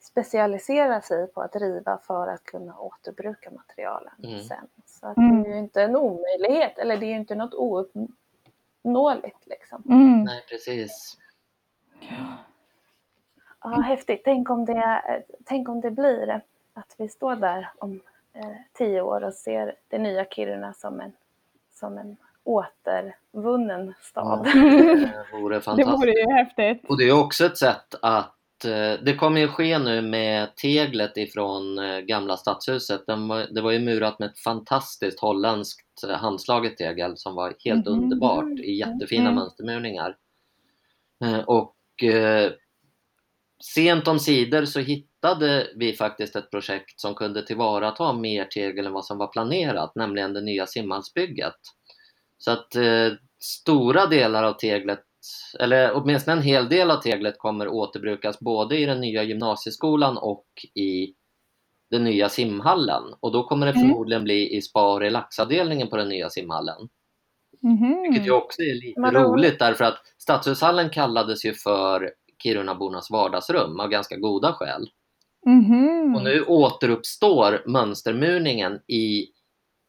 specialiserar 0.00 1.00
sig 1.00 1.26
på 1.26 1.40
att 1.42 1.56
riva 1.56 1.98
för 2.06 2.26
att 2.26 2.44
kunna 2.44 2.78
återbruka 2.78 3.50
materialen 3.50 4.12
Mm. 4.24 4.40
sen. 4.40 4.66
Så 4.86 5.06
att 5.06 5.16
Mm. 5.16 5.42
det 5.42 5.48
är 5.48 5.52
ju 5.52 5.58
inte 5.58 5.82
en 5.82 5.96
omöjlighet, 5.96 6.78
eller 6.78 6.96
det 6.96 7.06
är 7.06 7.08
ju 7.10 7.16
inte 7.16 7.34
något 7.34 7.54
ouppnåeligt 8.82 9.46
liksom. 9.46 9.82
Mm. 9.88 10.22
Nej, 10.24 10.44
precis. 10.48 11.18
Ja, 13.62 13.68
häftigt. 13.70 14.22
Tänk 14.24 14.50
om, 14.50 14.64
det, 14.64 15.02
tänk 15.44 15.68
om 15.68 15.80
det 15.80 15.90
blir 15.90 16.40
att 16.74 16.94
vi 16.98 17.08
står 17.08 17.36
där 17.36 17.70
om 17.78 18.00
eh, 18.32 18.50
tio 18.72 19.00
år 19.02 19.24
och 19.24 19.34
ser 19.34 19.74
det 19.88 19.98
nya 19.98 20.24
Kiruna 20.24 20.72
som 20.72 21.00
en, 21.00 21.12
som 21.74 21.98
en 21.98 22.16
återvunnen 22.44 23.94
stad. 24.00 24.44
Det 24.44 25.26
vore 25.32 25.54
Det 25.54 25.60
fantastiskt. 25.60 26.00
vore 26.00 26.10
ju 26.12 26.32
häftigt. 26.32 26.84
Och 26.88 26.98
det 26.98 27.04
är 27.04 27.20
också 27.24 27.46
ett 27.46 27.58
sätt 27.58 27.94
att 28.02 28.34
eh, 28.64 28.94
det 29.02 29.14
kommer 29.16 29.40
ju 29.40 29.48
ske 29.48 29.78
nu 29.78 30.02
med 30.02 30.56
teglet 30.56 31.16
ifrån 31.16 31.78
eh, 31.78 31.98
gamla 32.00 32.36
stadshuset. 32.36 33.02
Var, 33.06 33.54
det 33.54 33.60
var 33.60 33.70
ju 33.70 33.78
murat 33.78 34.18
med 34.18 34.28
ett 34.28 34.38
fantastiskt 34.38 35.20
holländskt 35.20 36.04
eh, 36.08 36.16
handslaget 36.16 36.76
tegel 36.76 37.16
som 37.16 37.34
var 37.34 37.54
helt 37.64 37.86
Mhm. 37.86 37.94
underbart 37.94 38.58
i 38.58 38.72
jättefina 38.72 39.22
Mm. 39.22 39.34
mönstermurningar. 39.34 40.16
Och 41.46 41.76
sent 43.64 44.08
om 44.08 44.18
sidor 44.18 44.64
så 44.64 44.80
hittade 44.80 45.68
vi 45.76 45.92
faktiskt 45.92 46.36
ett 46.36 46.50
projekt 46.50 47.00
som 47.00 47.14
kunde 47.14 47.46
tillvarata 47.46 48.12
mer 48.12 48.44
tegel 48.44 48.86
än 48.86 48.92
vad 48.92 49.04
som 49.04 49.18
var 49.18 49.26
planerat, 49.26 49.94
nämligen 49.94 50.32
det 50.32 50.40
nya 50.40 50.66
simhallsbygget. 50.66 51.54
Så 52.38 52.50
att 52.50 52.76
stora 53.40 54.06
delar 54.06 54.42
av 54.42 54.52
teglet, 54.52 55.00
eller 55.60 55.92
åtminstone 55.96 56.36
en 56.36 56.42
hel 56.42 56.68
del 56.68 56.90
av 56.90 56.96
teglet 56.96 57.38
kommer 57.38 57.68
återbrukas 57.68 58.38
både 58.40 58.78
i 58.78 58.84
den 58.84 59.00
nya 59.00 59.22
gymnasieskolan 59.22 60.18
och 60.18 60.46
i 60.74 61.14
den 61.90 62.04
nya 62.04 62.28
simhallen. 62.28 63.02
Och 63.20 63.32
då 63.32 63.42
kommer 63.44 63.66
det 63.66 63.72
Mm. 63.72 63.82
förmodligen 63.82 64.24
bli 64.24 64.56
i 64.56 64.62
spa 64.62 64.92
och 64.92 65.00
relaxavdelningen 65.00 65.88
på 65.88 65.96
den 65.96 66.08
nya 66.08 66.30
simhallen. 66.30 66.88
Mhm. 67.62 68.02
Vilket 68.02 68.26
ju 68.26 68.30
också 68.30 68.62
är 68.62 68.74
lite 68.74 69.00
då- 69.00 69.20
roligt 69.20 69.58
därför 69.58 69.84
att 69.84 69.98
Stadshushallen 70.18 70.90
kallades 70.90 71.44
ju 71.44 71.54
för 71.54 72.10
Kirunabornas 72.42 73.10
vardagsrum 73.10 73.80
av 73.80 73.88
ganska 73.88 74.16
goda 74.16 74.52
skäl. 74.52 74.88
Mhm. 75.46 76.14
Och 76.16 76.22
nu 76.24 76.44
återuppstår 76.44 77.62
mönstermurningen 77.66 78.80
i 78.86 79.26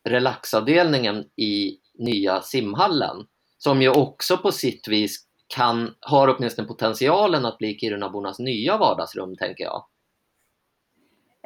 relaxavdelningen 0.10 1.26
i 1.36 1.78
nya 2.00 2.42
simhallen. 2.42 3.26
Som 3.64 3.82
ju 3.82 3.90
också 3.90 4.38
på 4.38 4.52
sitt 4.52 4.88
vis 4.88 5.26
kan, 5.48 5.96
har 6.00 6.36
åtminstone 6.36 6.68
potentialen 6.68 7.46
att 7.46 7.58
bli 7.58 7.78
Kirunabornas 7.80 8.40
nya 8.40 8.78
vardagsrum 8.78 9.36
tänker 9.38 9.64
jag. 9.64 9.86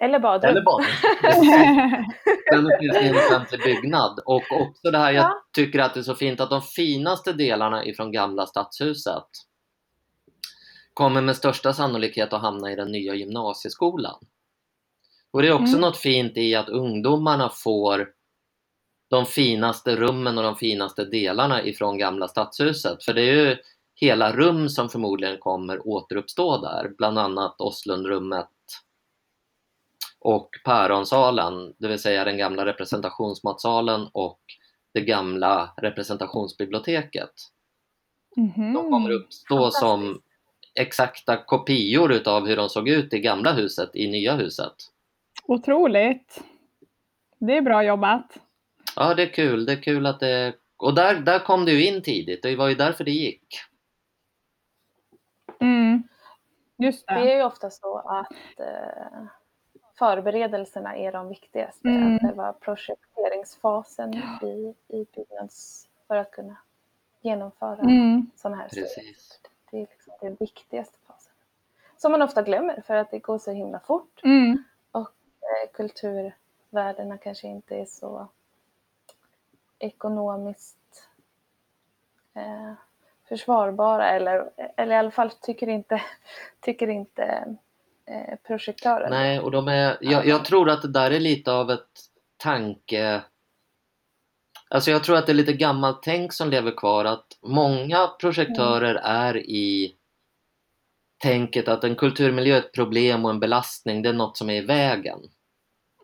Eller 0.01 0.19
badrum. 0.19 0.49
Eller 0.51 0.61
bara 0.61 0.85
den 2.51 2.79
finns 2.79 2.95
i 2.97 3.07
en 3.07 3.15
offentlig 3.15 3.61
byggnad. 3.63 4.19
Och 4.25 4.43
också 4.51 4.91
det 4.91 4.97
här, 4.97 5.11
jag 5.11 5.23
Ja. 5.23 5.33
tycker 5.53 5.79
att 5.79 5.93
det 5.93 5.99
är 5.99 6.03
så 6.03 6.15
fint 6.15 6.39
att 6.39 6.49
de 6.49 6.61
finaste 6.61 7.33
delarna 7.33 7.85
ifrån 7.85 8.11
gamla 8.11 8.45
stadshuset 8.45 9.27
kommer 10.93 11.21
med 11.21 11.35
största 11.35 11.73
sannolikhet 11.73 12.33
att 12.33 12.41
hamna 12.41 12.71
i 12.71 12.75
den 12.75 12.91
nya 12.91 13.13
gymnasieskolan. 13.15 14.15
Och 15.31 15.41
det 15.41 15.47
är 15.47 15.53
också 15.53 15.67
Mm. 15.77 15.81
något 15.81 15.97
fint 15.97 16.37
i 16.37 16.55
att 16.55 16.69
ungdomarna 16.69 17.49
får 17.49 18.09
de 19.09 19.25
finaste 19.25 19.95
rummen 19.95 20.37
och 20.37 20.43
de 20.43 20.55
finaste 20.55 21.05
delarna 21.05 21.63
ifrån 21.63 21.97
gamla 21.97 22.27
stadshuset. 22.27 23.03
För 23.03 23.13
det 23.13 23.21
är 23.21 23.33
ju 23.33 23.57
hela 23.95 24.31
rum 24.31 24.69
som 24.69 24.89
förmodligen 24.89 25.37
kommer 25.37 25.87
återuppstå 25.87 26.57
där, 26.57 26.91
bland 26.97 27.19
annat 27.19 27.61
Oslundrummet 27.61 28.49
och 30.19 30.49
Päronsalen, 30.65 31.73
det 31.77 31.87
vill 31.87 31.99
säga 31.99 32.23
den 32.23 32.37
gamla 32.37 32.65
representationsmatsalen 32.65 34.07
och 34.11 34.39
det 34.93 35.01
gamla 35.01 35.73
representationsbiblioteket. 35.77 37.31
Mhm. 38.35 38.73
De 38.73 38.91
kommer 38.91 39.11
uppstå 39.11 39.71
som 39.71 40.21
exakta 40.79 41.37
kopior 41.37 42.11
utav 42.11 42.47
hur 42.47 42.55
de 42.55 42.69
såg 42.69 42.89
ut 42.89 43.13
i 43.13 43.19
gamla 43.19 43.53
huset 43.53 43.95
i 43.95 44.07
nya 44.07 44.35
huset. 44.35 44.73
Otroligt. 45.43 46.43
Det 47.39 47.57
är 47.57 47.61
bra 47.61 47.83
jobbat. 47.83 48.46
Ja, 48.99 49.13
det 49.13 49.23
är 49.23 49.33
kul. 49.33 49.65
Det 49.65 49.71
är 49.71 49.81
kul 49.81 50.05
att 50.05 50.19
det... 50.19 50.53
Och 50.77 50.93
där, 50.95 51.15
där 51.15 51.39
kom 51.39 51.65
ju 51.65 51.85
in 51.87 52.01
tidigt. 52.01 52.43
Det 52.43 52.55
var 52.55 52.67
ju 52.69 52.75
därför 52.75 53.03
det 53.03 53.11
gick. 53.11 53.59
Mm. 55.59 56.03
Just 56.77 57.07
Det 57.07 57.13
det. 57.13 57.31
är 57.31 57.37
ju 57.37 57.43
ofta 57.43 57.69
så 57.69 57.97
att 57.97 58.59
eh, 58.59 59.23
förberedelserna 59.99 60.95
är 60.95 61.11
de 61.11 61.27
viktigaste. 61.29 61.87
Mm. 61.87 62.15
Att 62.15 62.21
Själva 62.21 62.53
projekteringsfasen 62.53 64.13
i, 64.43 64.75
i 64.87 65.05
byggnads 65.15 65.87
för 66.07 66.15
att 66.15 66.31
kunna 66.31 66.57
genomföra 67.21 67.79
Mm. 67.81 68.31
sådana 68.35 68.57
här. 68.61 68.69
Precis. 68.69 69.39
Det 69.71 69.77
är 69.77 69.81
liksom 69.81 70.13
den 70.21 70.35
viktigaste 70.39 70.97
fasen. 71.07 71.33
Som 71.97 72.11
man 72.11 72.21
ofta 72.21 72.41
glömmer 72.41 72.81
för 72.87 72.95
att 72.95 73.11
det 73.11 73.19
går 73.19 73.37
så 73.37 73.51
himla 73.51 73.79
fort. 73.79 74.21
Mm. 74.23 74.63
Eh, 74.95 75.71
kulturvärdena 75.73 77.17
kanske 77.17 77.47
inte 77.47 77.75
är 77.75 77.85
så 77.85 78.27
ekonomiskt 79.79 81.07
eh, 82.35 82.73
försvarbara 83.29 84.09
eller, 84.09 84.49
eller 84.77 84.95
i 84.95 84.97
alla 84.97 85.11
fall 85.11 85.31
tycker 85.31 85.69
inte, 85.69 86.01
tycker 86.59 86.87
inte 86.87 87.55
eh, 88.05 88.35
projektören. 88.47 89.09
Nej, 89.09 89.39
och 89.39 89.51
de 89.51 89.67
är... 89.67 89.97
Jag, 90.01 90.25
jag 90.25 90.45
tror 90.45 90.69
att 90.69 90.81
det 90.81 90.91
där 90.91 91.11
är 91.11 91.19
lite 91.19 91.51
av 91.51 91.71
ett 91.71 91.99
tanke... 92.37 93.21
Alltså 94.69 94.91
jag 94.91 95.03
tror 95.03 95.17
att 95.17 95.25
det 95.25 95.31
är 95.31 95.33
lite 95.33 95.53
gammalt 95.53 96.03
tänk 96.03 96.33
som 96.33 96.49
lever 96.49 96.71
kvar 96.71 97.05
att 97.05 97.27
många 97.41 98.07
projektörer 98.07 98.95
är 98.95 99.37
i 99.37 99.95
tänket 101.17 101.67
att 101.67 101.83
en 101.83 101.95
kulturmiljö 101.95 102.55
är 102.55 102.59
ett 102.59 102.73
problem 102.73 103.25
och 103.25 103.31
en 103.31 103.39
belastning, 103.39 104.01
det 104.01 104.09
är 104.09 104.13
något 104.13 104.37
som 104.37 104.49
är 104.49 104.63
i 104.63 104.65
vägen. 104.65 105.19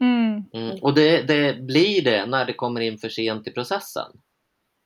Mm. 0.04 0.44
Mm. 0.54 0.78
Och 0.82 0.94
det, 0.94 1.22
det 1.22 1.62
blir 1.62 2.04
det 2.04 2.26
när 2.26 2.46
det 2.46 2.54
kommer 2.54 2.82
in 2.82 2.98
för 2.98 3.10
sent 3.10 3.48
i 3.48 3.52
processen. 3.52 4.12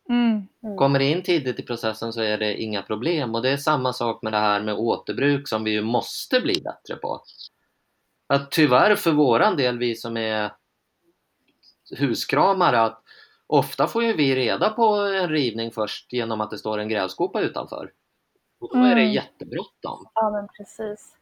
Mm. 0.10 0.48
Mm. 0.64 0.78
Kommer 0.78 1.00
det 1.00 1.06
in 1.06 1.24
tidigt 1.24 1.60
i 1.60 1.64
processen 1.64 2.14
så 2.14 2.22
är 2.22 2.38
det 2.38 2.62
inga 2.62 2.82
problem 2.82 3.36
och 3.36 3.42
det 3.42 3.50
är 3.50 3.58
samma 3.58 3.94
sak 3.94 4.22
med 4.22 4.34
det 4.34 4.38
här 4.40 4.62
med 4.62 4.76
återbruk 4.76 5.48
som 5.48 5.64
vi 5.64 5.72
ju 5.72 5.82
måste 5.82 6.42
bli 6.42 6.62
bättre 6.62 6.96
på. 6.96 7.22
Att 8.28 8.52
tyvärr 8.52 8.96
för 8.96 9.12
våran 9.12 9.58
del, 9.58 9.78
vi 9.78 9.96
som 9.96 10.18
är 10.18 10.52
huskramare, 11.98 12.82
att 12.82 13.04
ofta 13.48 13.88
får 13.88 14.04
ju 14.04 14.14
vi 14.14 14.36
reda 14.36 14.70
på 14.70 14.88
en 14.96 15.30
rivning 15.30 15.72
först 15.72 16.14
genom 16.14 16.42
att 16.42 16.52
det 16.52 16.58
står 16.58 16.78
en 16.78 16.90
grävskopa 16.90 17.42
utanför. 17.42 17.92
Och 18.60 18.70
då 18.78 18.84
är 18.84 18.96
det 18.96 19.02
Mm. 19.02 19.12
jättebråttom. 19.14 20.06
Ja 20.14 20.30
men 20.32 20.48
precis. 20.58 21.16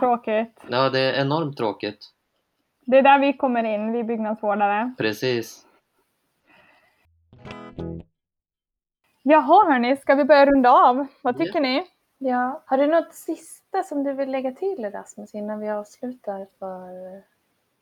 Tråkigt. 0.00 0.60
Ja, 0.68 0.90
det 0.90 1.00
är 1.00 1.20
enormt 1.20 1.56
tråkigt. 1.56 2.10
Det 2.86 2.98
är 2.98 3.02
där 3.02 3.18
vi 3.18 3.32
kommer 3.32 3.64
in, 3.64 3.92
vi 3.92 4.04
byggnadsvårdare. 4.04 4.94
Precis. 4.98 5.66
Jaha 9.22 9.64
hörni, 9.72 9.96
ska 9.96 10.14
vi 10.14 10.24
börja 10.24 10.46
runda 10.46 10.70
av? 10.70 11.06
Vad 11.22 11.34
Ja. 11.34 11.38
tycker 11.38 11.60
ni? 11.60 11.86
Ja. 12.18 12.62
Har 12.66 12.78
du 12.78 12.86
något 12.86 13.14
sista 13.14 13.82
som 13.82 14.04
du 14.04 14.12
vill 14.12 14.30
lägga 14.30 14.52
till 14.52 14.90
Rasmus 14.92 15.34
innan 15.34 15.60
vi 15.60 15.68
avslutar 15.70 16.46
för 16.58 16.88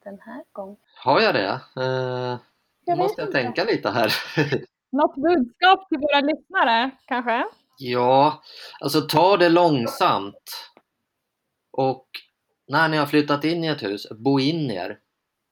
den 0.05 0.21
här 0.21 0.43
gången? 0.53 0.77
Har 1.05 1.21
jag 1.21 1.35
det? 1.35 1.61
Eh, 1.77 2.39
Jag 2.85 2.99
måste 2.99 3.21
jag 3.21 3.29
inte. 3.29 3.43
tänka 3.43 3.65
lite 3.65 3.91
här. 3.91 4.13
Något 4.93 5.15
budskap 5.15 5.89
till 5.89 5.99
våra 5.99 6.21
lyssnare 6.21 6.91
kanske? 7.07 7.45
Ja, 7.79 8.43
alltså 8.81 9.01
ta 9.01 9.37
det 9.37 9.49
långsamt. 9.49 10.73
Och 11.71 12.07
när 12.69 12.89
ni 12.89 12.97
har 12.97 13.07
flyttat 13.07 13.45
in 13.45 13.65
i 13.65 13.67
ett 13.67 13.83
hus, 13.83 14.07
bo 14.11 14.41
in 14.41 14.71
er. 14.71 14.99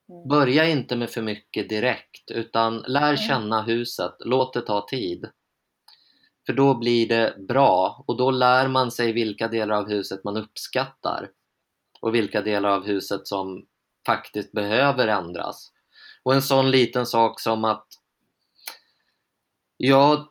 Mm. 0.09 0.29
Börja 0.29 0.69
inte 0.69 0.97
med 0.97 1.11
för 1.11 1.23
mycket 1.23 1.69
direkt 1.69 2.31
utan 2.31 2.79
lär 2.79 3.03
Mm. 3.03 3.17
känna 3.17 3.63
huset, 3.63 4.15
låt 4.19 4.55
det 4.55 4.61
ta 4.61 4.87
tid. 4.89 5.31
För 6.47 6.53
då 6.53 6.75
blir 6.75 7.09
det 7.09 7.35
bra 7.49 8.05
och 8.07 8.17
då 8.17 8.31
lär 8.31 8.69
man 8.69 8.91
sig 8.91 9.13
vilka 9.13 9.49
delar 9.49 9.75
av 9.77 9.89
huset 9.89 10.25
man 10.25 10.37
uppskattar 10.37 11.31
och 12.01 12.15
vilka 12.15 12.43
delar 12.43 12.69
av 12.69 12.87
huset 12.87 13.27
som 13.27 13.67
faktiskt 14.07 14.53
behöver 14.53 15.09
ändras. 15.09 15.73
Och 16.23 16.35
en 16.35 16.43
sån 16.43 16.71
liten 16.71 17.07
sak 17.07 17.41
som 17.41 17.65
att 17.65 17.87
jag 19.77 20.29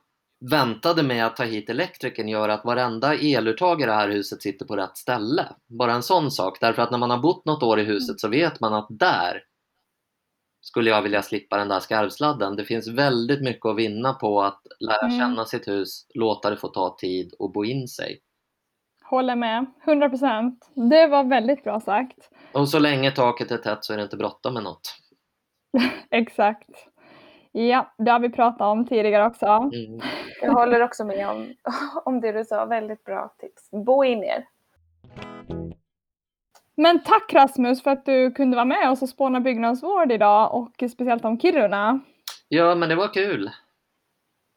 väntade 0.51 1.03
med 1.03 1.25
att 1.25 1.35
ta 1.35 1.43
hit 1.43 1.69
elektrikern 1.69 2.27
gör 2.27 2.49
att 2.49 2.65
varenda 2.65 3.15
eluttag 3.15 3.81
i 3.81 3.85
det 3.85 3.93
här 3.93 4.09
huset 4.09 4.41
sitter 4.41 4.65
på 4.65 4.75
rätt 4.75 4.97
ställe. 4.97 5.45
Bara 5.79 5.93
en 5.93 6.03
sån 6.03 6.31
sak, 6.31 6.57
därför 6.61 6.81
att 6.81 6.91
när 6.91 6.97
man 6.97 7.09
har 7.09 7.17
bott 7.17 7.45
något 7.45 7.63
år 7.63 7.79
i 7.79 7.83
huset 7.83 8.19
så 8.19 8.27
vet 8.27 8.59
man 8.59 8.73
att 8.73 8.87
där 8.89 9.41
skulle 10.61 10.89
jag 10.89 11.01
vilja 11.01 11.21
slippa 11.21 11.57
den 11.57 11.67
där 11.67 11.79
skarvsladden. 11.79 12.55
Det 12.55 12.65
finns 12.65 12.87
väldigt 12.87 13.41
mycket 13.41 13.65
att 13.65 13.75
vinna 13.77 14.13
på 14.13 14.41
att 14.41 14.61
lära 14.79 15.05
Mm. 15.07 15.19
känna 15.19 15.45
sitt 15.45 15.67
hus, 15.67 16.05
låta 16.13 16.49
det 16.49 16.57
få 16.57 16.67
ta 16.67 16.95
tid 16.99 17.33
och 17.39 17.51
bo 17.51 17.65
in 17.65 17.87
sig. 17.87 18.19
Håller 19.03 19.35
med, 19.35 19.65
100 19.85 20.09
procent. 20.09 20.71
Det 20.75 21.07
var 21.07 21.23
väldigt 21.23 21.63
bra 21.63 21.79
sagt. 21.79 22.29
Och 22.51 22.69
så 22.69 22.79
länge 22.79 23.11
taket 23.11 23.51
är 23.51 23.57
tätt 23.57 23.85
så 23.85 23.93
är 23.93 23.97
det 23.97 24.03
inte 24.03 24.17
bråttom 24.17 24.53
med 24.53 24.63
något. 24.63 24.95
Exakt. 26.11 26.69
Ja, 27.57 27.93
det 27.97 28.11
har 28.11 28.19
vi 28.19 28.29
pratat 28.29 28.61
om 28.61 28.85
tidigare 28.85 29.25
också. 29.25 29.45
Mm. 29.45 30.01
Jag 30.41 30.51
håller 30.51 30.81
också 30.81 31.05
med 31.05 31.29
om, 31.29 31.53
om 32.05 32.21
det 32.21 32.31
du 32.31 32.45
sa. 32.45 32.65
Väldigt 32.65 33.03
bra 33.03 33.33
tips. 33.39 33.69
Bo 33.71 34.03
in 34.03 34.23
er. 34.23 34.47
Men 36.77 37.03
tack 37.03 37.33
Rasmus 37.33 37.83
för 37.83 37.91
att 37.91 38.05
du 38.05 38.31
kunde 38.31 38.55
vara 38.55 38.65
med 38.65 38.89
oss 38.89 39.01
och 39.01 39.09
spåna 39.09 39.39
byggnadsvård 39.39 40.11
idag 40.11 40.53
och 40.55 40.89
speciellt 40.91 41.25
om 41.25 41.39
Kiruna. 41.39 41.99
Ja, 42.47 42.75
men 42.75 42.89
det 42.89 42.95
var 42.95 43.13
kul. 43.13 43.49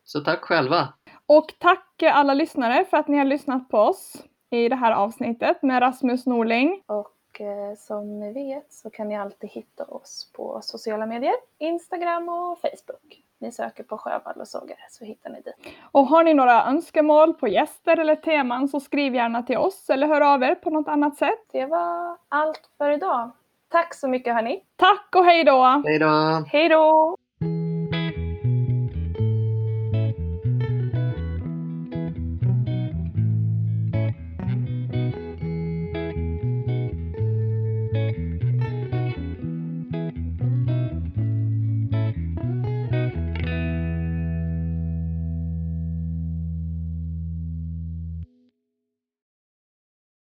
Så 0.04 0.20
tack 0.20 0.40
själva. 0.40 0.88
Och 1.26 1.54
tack 1.58 2.02
alla 2.02 2.34
lyssnare 2.34 2.84
för 2.84 2.96
att 2.96 3.08
ni 3.08 3.18
har 3.18 3.24
lyssnat 3.24 3.68
på 3.68 3.78
oss 3.78 4.24
i 4.50 4.68
det 4.68 4.76
här 4.76 4.92
avsnittet 4.92 5.62
med 5.62 5.82
Rasmus 5.82 6.26
Norling. 6.26 6.82
Och 6.86 7.17
eh, 7.40 7.74
som 7.78 8.20
ni 8.20 8.32
vet 8.32 8.72
så 8.72 8.90
kan 8.90 9.08
ni 9.08 9.16
alltid 9.16 9.50
hitta 9.50 9.84
oss 9.84 10.32
på 10.36 10.60
sociala 10.62 11.06
medier. 11.06 11.34
Instagram 11.58 12.28
och 12.28 12.58
Facebook. 12.58 13.22
Ni 13.40 13.52
söker 13.52 13.82
på 13.82 13.98
Sjövall 13.98 14.40
och 14.40 14.48
sågare 14.48 14.78
så 14.90 15.04
hittar 15.04 15.30
ni 15.30 15.40
dit. 15.40 15.74
Och 15.92 16.06
har 16.06 16.24
ni 16.24 16.34
några 16.34 16.64
önskemål 16.64 17.34
på 17.34 17.48
gäster 17.48 17.96
eller 17.96 18.16
teman 18.16 18.68
så 18.68 18.80
skriv 18.80 19.14
gärna 19.14 19.42
till 19.42 19.58
oss 19.58 19.90
eller 19.90 20.06
hör 20.06 20.20
av 20.20 20.42
er 20.42 20.54
på 20.54 20.70
något 20.70 20.88
annat 20.88 21.16
sätt. 21.16 21.46
Det 21.52 21.66
var 21.66 22.16
allt 22.28 22.70
för 22.78 22.90
idag. 22.90 23.30
Tack 23.68 23.94
så 23.94 24.08
mycket 24.08 24.34
hörni. 24.34 24.62
Tack 24.76 25.08
och 25.16 25.24
hej 25.24 25.44
då! 25.44 25.82
Hej 25.86 25.98
då! 25.98 26.44
Hej 26.52 26.68
då! 26.68 27.16